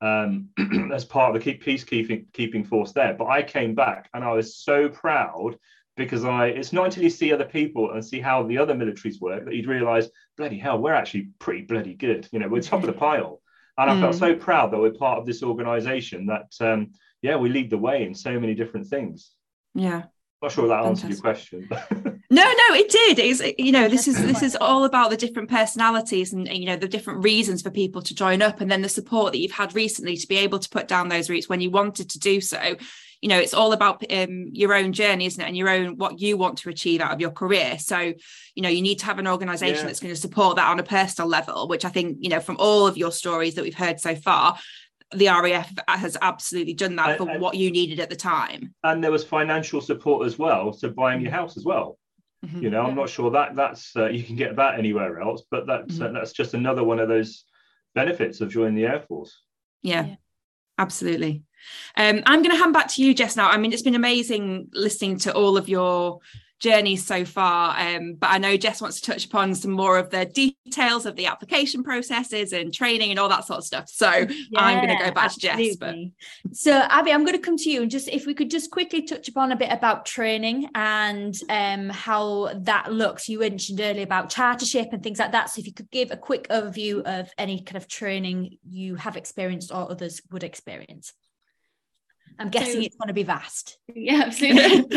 [0.00, 0.48] um,
[0.94, 3.14] as part of the peacekeeping keeping force there.
[3.14, 5.58] But I came back and I was so proud
[5.96, 9.20] because I it's not until you see other people and see how the other militaries
[9.20, 12.28] work that you'd realize, bloody hell, we're actually pretty bloody good.
[12.32, 13.40] You know, we're top of the pile.
[13.76, 14.18] And I felt mm.
[14.18, 16.92] so proud that we're part of this organization that um,
[17.22, 19.30] yeah, we lead the way in so many different things.
[19.74, 20.04] Yeah.
[20.42, 21.68] Not sure that answered your question.
[22.30, 23.18] no, no, it did.
[23.18, 26.76] It's you know, this is this is all about the different personalities and you know
[26.76, 29.74] the different reasons for people to join up, and then the support that you've had
[29.74, 32.76] recently to be able to put down those roots when you wanted to do so.
[33.22, 35.46] You know, it's all about um, your own journey, isn't it?
[35.46, 37.76] And your own what you want to achieve out of your career.
[37.78, 37.98] So,
[38.54, 39.86] you know, you need to have an organization yeah.
[39.86, 42.58] that's going to support that on a personal level, which I think, you know, from
[42.60, 44.56] all of your stories that we've heard so far,
[45.12, 48.74] the RAF has absolutely done that for what you needed at the time.
[48.84, 51.98] And there was financial support as well so buying your house as well.
[52.44, 52.62] Mm-hmm.
[52.62, 55.66] You know, I'm not sure that that's uh, you can get that anywhere else, but
[55.66, 56.16] that's mm-hmm.
[56.16, 57.44] uh, that's just another one of those
[57.94, 59.42] benefits of joining the Air Force.
[59.82, 60.14] Yeah, yeah.
[60.78, 61.42] absolutely.
[61.96, 63.36] Um, I'm going to hand back to you, Jess.
[63.36, 66.20] Now, I mean, it's been amazing listening to all of your
[66.60, 67.78] journey so far.
[67.78, 71.16] Um, but I know Jess wants to touch upon some more of the details of
[71.16, 73.88] the application processes and training and all that sort of stuff.
[73.88, 75.64] So yeah, I'm going to go back absolutely.
[75.64, 75.76] to Jess.
[75.76, 75.94] But...
[76.56, 79.02] So Abby, I'm going to come to you and just if we could just quickly
[79.02, 83.28] touch upon a bit about training and um, how that looks.
[83.28, 85.50] You mentioned earlier about chartership and things like that.
[85.50, 89.16] So if you could give a quick overview of any kind of training you have
[89.16, 91.12] experienced or others would experience.
[92.40, 93.78] I'm guessing so, it's going to be vast.
[93.92, 94.90] Yeah, absolutely.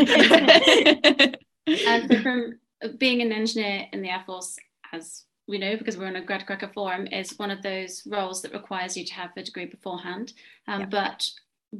[1.66, 2.58] and so from
[2.98, 4.56] being an engineer in the Air Force,
[4.92, 8.52] as we know because we're on a GradCracker forum, is one of those roles that
[8.52, 10.32] requires you to have a degree beforehand.
[10.68, 10.86] Um, yeah.
[10.86, 11.30] But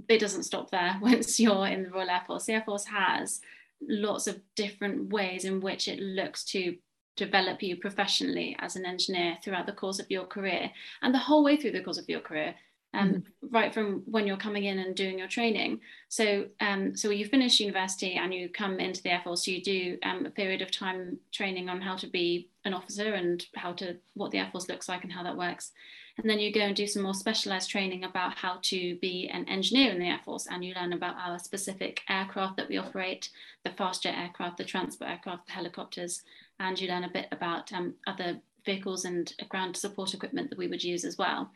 [0.09, 2.47] it doesn't stop there once you're in the Royal Air Force.
[2.47, 3.41] The Air Force has
[3.89, 6.77] lots of different ways in which it looks to
[7.17, 10.71] develop you professionally as an engineer throughout the course of your career
[11.03, 12.55] and the whole way through the course of your career
[12.95, 13.55] um, mm-hmm.
[13.55, 15.81] right from when you're coming in and doing your training.
[16.09, 19.99] So, um, so you finish university and you come into the Air Force, you do
[20.03, 23.97] um, a period of time training on how to be an officer and how to
[24.15, 25.73] what the Air Force looks like and how that works.
[26.19, 29.49] And then you go and do some more specialized training about how to be an
[29.49, 33.31] engineer in the Air Force, and you learn about our specific aircraft that we operate,
[33.65, 36.23] the fast jet aircraft, the transport aircraft, the helicopters,
[36.61, 40.69] and you learn a bit about um, other vehicles and ground support equipment that we
[40.69, 41.51] would use as well.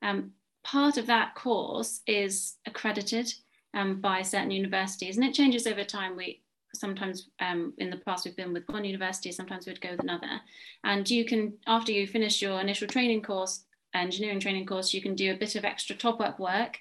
[0.00, 0.32] Um,
[0.70, 3.32] part of that course is accredited
[3.72, 6.14] um, by certain universities and it changes over time.
[6.14, 6.42] We
[6.74, 10.40] sometimes um, in the past we've been with one university, sometimes we'd go with another.
[10.84, 13.64] And you can, after you finish your initial training course,
[13.94, 16.78] engineering training course, you can do a bit of extra top-up work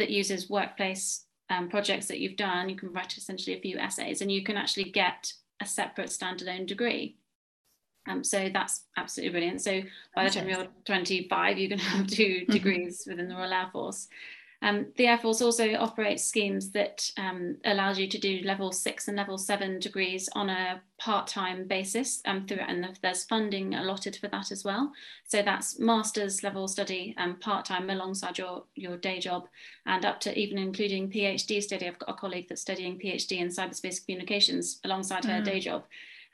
[0.00, 2.68] that uses workplace um, projects that you've done.
[2.68, 6.66] You can write essentially a few essays and you can actually get a separate standalone
[6.66, 7.16] degree.
[8.08, 9.60] Um, so that's absolutely brilliant.
[9.60, 9.82] So
[10.14, 12.52] by the time you're 25, you can have 2 mm-hmm.
[12.52, 14.08] degrees within the Royal Air Force.
[14.60, 19.06] Um, the Air Force also operates schemes that um, allows you to do level six
[19.06, 24.26] and level seven degrees on a part-time basis um, through, and there's funding allotted for
[24.28, 24.90] that as well.
[25.28, 29.46] So that's master's level study um, part-time alongside your, your day job
[29.86, 31.86] and up to even including PhD study.
[31.86, 35.36] I've got a colleague that's studying PhD in cyberspace communications alongside mm.
[35.36, 35.84] her day job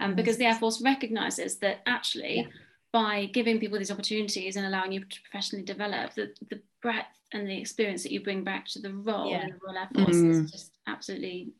[0.00, 0.16] um, mm.
[0.16, 2.46] because the Air Force recognises that actually yeah.
[2.92, 7.48] by giving people these opportunities and allowing you to professionally develop, the, the breadth and
[7.48, 9.42] the experience that you bring back to the role yeah.
[9.42, 10.30] in the Royal Air Force mm.
[10.30, 11.52] is just absolutely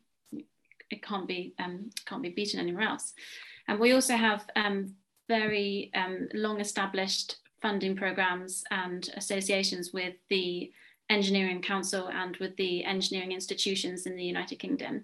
[0.91, 3.13] it can't be um, can't be beaten anywhere else.
[3.67, 4.95] And we also have um,
[5.27, 10.71] very um, long established funding programs and associations with the
[11.09, 15.03] Engineering Council and with the engineering institutions in the United Kingdom.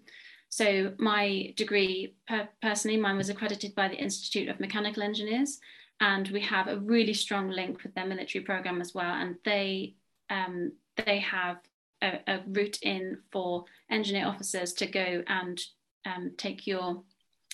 [0.52, 5.60] So my degree, per personally, mine was accredited by the Institute of Mechanical Engineers,
[6.02, 9.14] and we have a really strong link with their military program as well.
[9.14, 9.96] And they
[10.30, 10.74] um,
[11.06, 11.58] they have
[12.02, 15.62] a, a, route in for engineer officers to go and
[16.06, 17.02] um, take your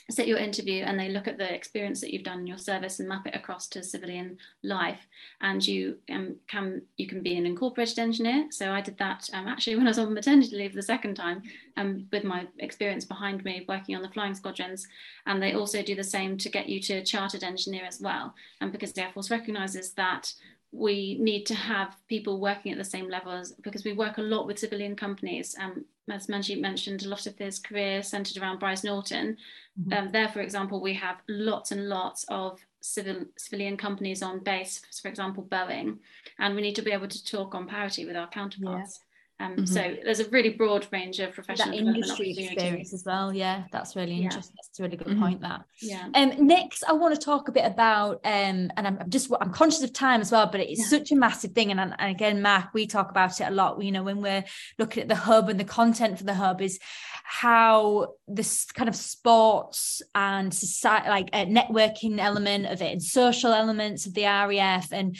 [0.09, 2.99] set your interview and they look at the experience that you've done in your service
[2.99, 5.05] and map it across to civilian life
[5.41, 9.47] and you um, can you can be an incorporated engineer so i did that um,
[9.47, 11.41] actually when i was on maternity leave the second time
[11.75, 14.87] um, with my experience behind me working on the flying squadrons
[15.25, 18.71] and they also do the same to get you to chartered engineer as well and
[18.71, 20.31] because the air force recognizes that
[20.71, 24.45] we need to have people working at the same levels because we work a lot
[24.45, 25.55] with civilian companies.
[25.59, 29.37] Um, as Manjeet mentioned, a lot of his career centered around Brize Norton.
[29.79, 29.93] Mm-hmm.
[29.93, 34.81] Um, there, for example, we have lots and lots of civil civilian companies on base,
[35.01, 35.97] for example, Boeing,
[36.39, 39.01] and we need to be able to talk on parity with our counterparts.
[39.39, 39.65] Um, mm-hmm.
[39.65, 43.31] So there's a really broad range of professional that industry experience as well.
[43.31, 44.23] Yeah, that's really yeah.
[44.23, 44.55] interesting.
[44.57, 45.21] That's a really good mm-hmm.
[45.21, 45.41] point.
[45.41, 45.63] That.
[45.79, 46.07] Yeah.
[46.15, 49.51] Um, next, I want to talk a bit about, um, and I'm, I'm just I'm
[49.51, 50.87] conscious of time as well, but it's yeah.
[50.87, 51.69] such a massive thing.
[51.69, 53.81] And, and again, Mark, we talk about it a lot.
[53.81, 54.43] You know, when we're
[54.79, 56.79] looking at the hub and the content for the hub is
[57.23, 63.53] how this kind of sports and society, like a networking element of it, and social
[63.53, 65.15] elements of the RAF, and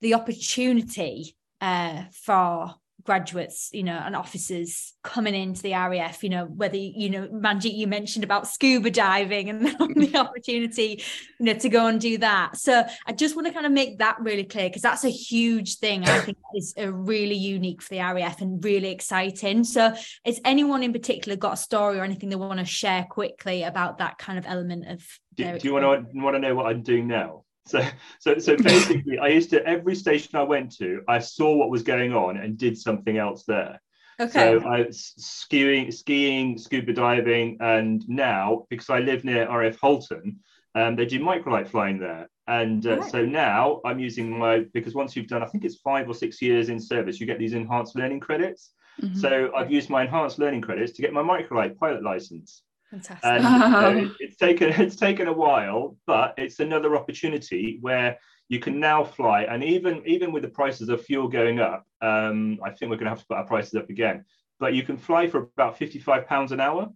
[0.00, 2.74] the opportunity uh, for
[3.08, 7.74] graduates, you know, and officers coming into the RAF, you know, whether, you know, Manjit,
[7.74, 10.14] you mentioned about scuba diving and the mm-hmm.
[10.14, 11.02] opportunity,
[11.40, 12.58] you know, to go and do that.
[12.58, 15.78] So I just want to kind of make that really clear because that's a huge
[15.78, 16.04] thing.
[16.06, 19.64] I think is a really unique for the RAF and really exciting.
[19.64, 19.94] So
[20.26, 23.96] is anyone in particular got a story or anything they want to share quickly about
[23.98, 25.02] that kind of element of
[25.34, 27.44] do, do you want to want to know what I'm doing now?
[27.68, 27.86] So,
[28.18, 31.82] so, so basically, I used to every station I went to, I saw what was
[31.82, 33.80] going on and did something else there.
[34.20, 34.58] Okay.
[34.58, 40.40] So I skiing, skiing, scuba diving, and now because I live near RAF Halton,
[40.74, 42.28] um, they do microlight flying there.
[42.48, 43.10] And uh, right.
[43.10, 46.42] so now I'm using my because once you've done, I think it's five or six
[46.42, 48.72] years in service, you get these enhanced learning credits.
[49.00, 49.18] Mm-hmm.
[49.18, 52.62] So I've used my enhanced learning credits to get my microlight pilot license.
[52.90, 53.24] Fantastic.
[53.24, 58.18] And uh, it's taken it's taken a while, but it's another opportunity where
[58.48, 59.42] you can now fly.
[59.42, 63.04] And even even with the prices of fuel going up, um, I think we're going
[63.04, 64.24] to have to put our prices up again.
[64.58, 66.88] But you can fly for about fifty five pounds an hour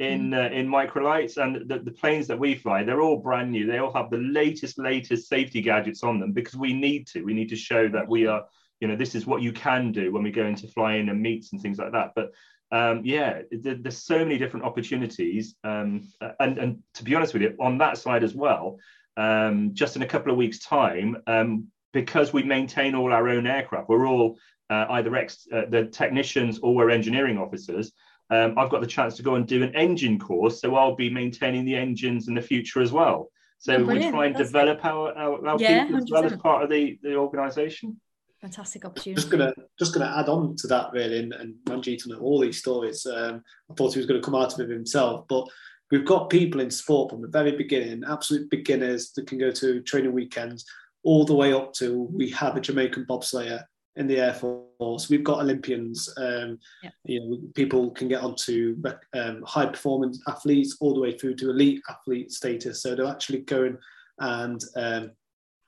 [0.00, 0.36] in mm.
[0.36, 3.78] uh, in microlights and the, the planes that we fly they're all brand new they
[3.78, 7.50] all have the latest latest safety gadgets on them because we need to we need
[7.50, 8.44] to show that we are
[8.80, 11.52] you know this is what you can do when we go into flying and meets
[11.52, 12.30] and things like that but
[12.72, 15.56] um, yeah, there's so many different opportunities.
[15.64, 16.08] Um,
[16.38, 18.78] and, and to be honest with you, on that side as well,
[19.16, 23.46] um, just in a couple of weeks' time, um, because we maintain all our own
[23.46, 24.38] aircraft, we're all
[24.70, 27.92] uh, either ex uh, the technicians or we're engineering officers.
[28.30, 31.10] Um, I've got the chance to go and do an engine course, so I'll be
[31.10, 33.30] maintaining the engines in the future as well.
[33.58, 36.10] So oh, we try and That's develop our, our, our yeah, people as 100%.
[36.12, 38.00] well as part of the, the organisation
[38.40, 39.20] fantastic opportunity.
[39.20, 42.58] Just gonna just gonna add on to that really, and, and Manjit on all these
[42.58, 43.06] stories.
[43.06, 45.46] Um, I thought he was going to come out of it himself, but
[45.90, 49.82] we've got people in sport from the very beginning, absolute beginners that can go to
[49.82, 50.64] training weekends,
[51.02, 53.62] all the way up to we have a Jamaican bobsleigher
[53.96, 55.10] in the Air Force.
[55.10, 56.08] We've got Olympians.
[56.16, 56.90] Um, yeah.
[57.04, 58.80] You know, people can get onto
[59.14, 62.82] um, high performance athletes all the way through to elite athlete status.
[62.82, 63.76] So they're actually going
[64.18, 65.10] and um,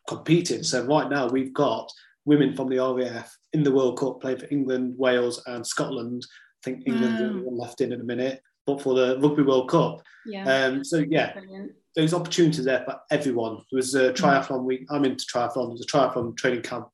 [0.08, 0.62] competing.
[0.62, 1.90] So right now we've got
[2.24, 6.24] women from the RAF in the World Cup playing for England, Wales, and Scotland.
[6.24, 7.64] I think England wow.
[7.64, 10.02] left in in a minute, but for the Rugby World Cup.
[10.26, 10.44] Yeah.
[10.44, 11.72] Um, so yeah, Brilliant.
[11.96, 13.56] those opportunities there for everyone.
[13.70, 14.86] There was a triathlon week.
[14.90, 15.68] I'm into triathlon.
[15.68, 16.88] There was a triathlon training camp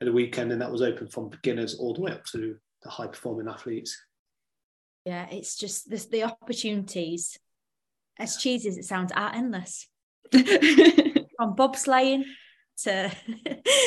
[0.00, 2.90] at the weekend, and that was open from beginners all the way up to the
[2.90, 3.98] high performing athletes.
[5.06, 7.38] Yeah, it's just this, the opportunities.
[8.18, 9.88] As cheesy as it sounds, are endless.
[10.32, 12.24] from bobsleighing
[12.82, 13.10] to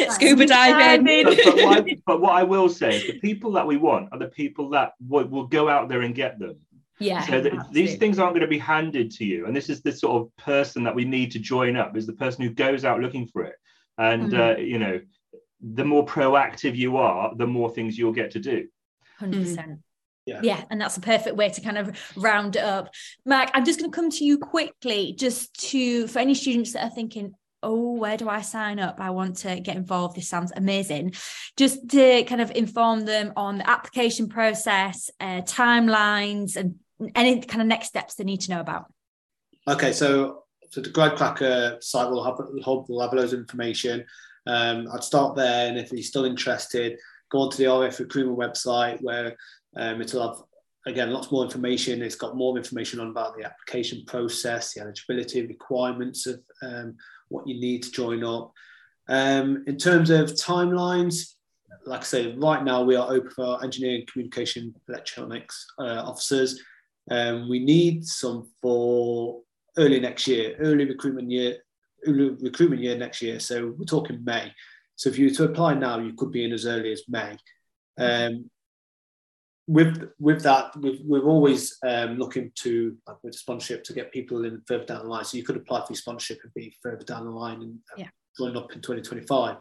[0.09, 1.23] scuba diving.
[1.23, 4.09] But, but, what I, but, what I, will say is the people that we want
[4.11, 6.57] are the people that will, will go out there and get them.
[6.99, 7.25] Yeah.
[7.25, 9.45] So these things aren't going to be handed to you.
[9.45, 12.13] And this is the sort of person that we need to join up is the
[12.13, 13.55] person who goes out looking for it.
[13.97, 14.59] And, mm-hmm.
[14.59, 14.99] uh, you know,
[15.61, 18.67] the more proactive you are, the more things you'll get to do.
[19.21, 19.79] 100%.
[20.25, 20.41] Yeah.
[20.43, 20.63] yeah.
[20.69, 22.89] and that's a perfect way to kind of round it up.
[23.25, 26.83] Mark, I'm just going to come to you quickly, just to for any students that
[26.83, 27.33] are thinking,
[27.63, 28.99] oh, where do I sign up?
[28.99, 30.15] I want to get involved.
[30.15, 31.13] This sounds amazing.
[31.55, 36.75] Just to kind of inform them on the application process, uh, timelines, and
[37.15, 38.85] any kind of next steps they need to know about.
[39.67, 42.37] Okay, so so the GradCracker site will have
[42.87, 44.05] will have loads of information.
[44.45, 46.97] Um, I'd start there, and if you're still interested,
[47.29, 49.35] go onto the RF recruitment website where
[49.75, 50.43] um, it'll have
[50.85, 52.01] again lots more information.
[52.01, 56.95] It's got more information on about the application process, the eligibility requirements of um,
[57.29, 58.51] what you need to join up.
[59.09, 61.33] Um, in terms of timelines,
[61.85, 66.61] like I say, right now we are open for engineering, communication, electronics uh, officers.
[67.09, 69.41] Um, we need some for
[69.77, 71.57] early next year, early recruitment year,
[72.05, 73.39] early recruitment year next year.
[73.39, 74.51] So we're talking May.
[74.95, 77.37] So if you were to apply now, you could be in as early as May.
[77.97, 78.49] Um,
[79.67, 84.45] with with that, we've, we're always um, looking to like with sponsorship to get people
[84.45, 85.25] in further down the line.
[85.25, 88.07] So you could apply for sponsorship and be further down the line and uh, yeah.
[88.37, 89.57] join up in 2025.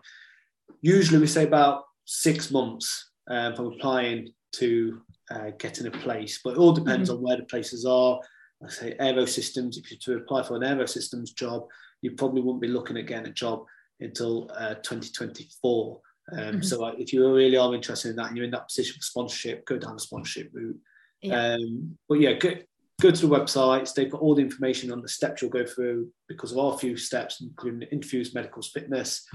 [0.80, 5.00] Usually, we say about six months um, from applying to
[5.30, 7.18] uh, getting a place, but it all depends mm-hmm.
[7.18, 8.20] on where the places are.
[8.64, 9.76] I say aero systems.
[9.76, 11.66] If you're to apply for an aero systems job,
[12.00, 13.64] you probably wouldn't be looking at getting a job
[14.00, 16.00] until uh, 2024
[16.32, 16.62] Um, mm-hmm.
[16.62, 19.02] So like, if you really are interested in that and you're in that position for
[19.02, 20.78] sponsorship, go down the sponsorship route.
[21.22, 21.54] Yeah.
[21.54, 22.54] Um, but yeah, go,
[23.00, 23.94] go to the websites.
[23.94, 26.96] They've got all the information on the steps you'll go through because of our few
[26.96, 29.26] steps, including interviews, medicals, fitness.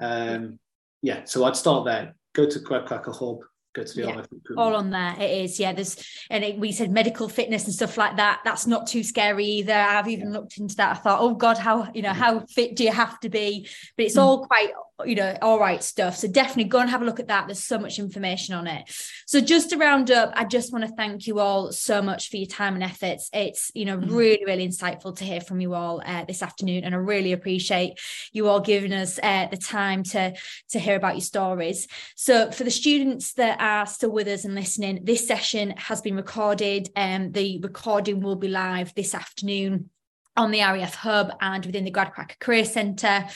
[0.00, 0.58] Um,
[1.02, 2.14] yeah, so I'd start there.
[2.32, 3.40] Go to GradCracker Hub,
[3.72, 4.22] go to the yeah,
[4.56, 5.96] all on there it is yeah there's
[6.28, 9.72] and it, we said medical fitness and stuff like that that's not too scary either
[9.72, 10.38] i've even yeah.
[10.38, 13.20] looked into that i thought oh god how you know how fit do you have
[13.20, 14.22] to be but it's mm.
[14.22, 14.70] all quite
[15.06, 16.16] you know all right stuff.
[16.16, 17.46] So definitely go and have a look at that.
[17.46, 18.90] There's so much information on it.
[19.26, 22.36] So just to round up i just want to thank you all so much for
[22.36, 23.30] your time and efforts.
[23.32, 24.10] It's you know mm.
[24.10, 27.98] really really insightful to hear from you all uh, this afternoon and i really appreciate
[28.32, 30.34] you all giving us uh, the time to
[30.70, 31.86] to hear about your stories.
[32.16, 36.16] So for the students that are still with us and listening, this session has been
[36.16, 36.88] recorded.
[36.96, 39.90] and um, the recording will be live this afternoon
[40.36, 43.26] on the RAF hub and within the GradCracker Career Centre.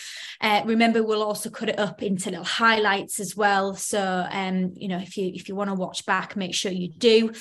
[0.40, 3.74] Uh, remember, we'll also cut it up into little highlights as well.
[3.74, 6.90] So, um, you know, if you if you want to watch back, make sure you
[6.96, 7.32] do.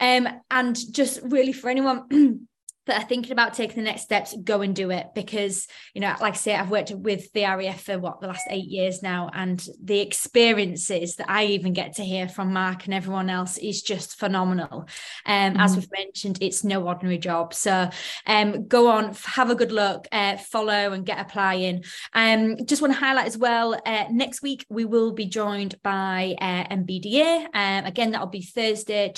[0.00, 2.48] Um, and just really for anyone
[2.86, 6.14] that are thinking about taking the next steps, go and do it because, you know,
[6.20, 9.30] like I say, I've worked with the RAF for what the last eight years now,
[9.32, 13.82] and the experiences that I even get to hear from Mark and everyone else is
[13.82, 14.88] just phenomenal.
[15.26, 15.60] Um, mm-hmm.
[15.60, 17.54] As we've mentioned, it's no ordinary job.
[17.54, 17.88] So
[18.26, 21.84] um, go on, have a good look, uh, follow and get applying.
[22.12, 26.34] Um, just want to highlight as well, uh, next week we will be joined by
[26.40, 27.46] uh, MBDA.
[27.54, 29.12] Um, again, that'll be Thursday,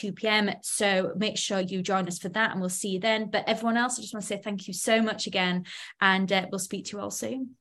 [0.00, 0.50] 2 p.m.
[0.62, 3.30] So make sure you join us for that and we'll see you then.
[3.30, 5.64] But everyone else, I just want to say thank you so much again
[6.00, 7.56] and uh, we'll speak to you all soon.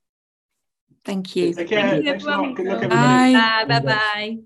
[1.06, 1.54] Thank you.
[1.54, 1.90] Take care.
[1.90, 2.54] Thank you, everyone.
[2.54, 3.34] Good luck, everybody.
[3.34, 3.66] Bye.
[3.68, 3.80] Bye.
[3.80, 4.38] Bye.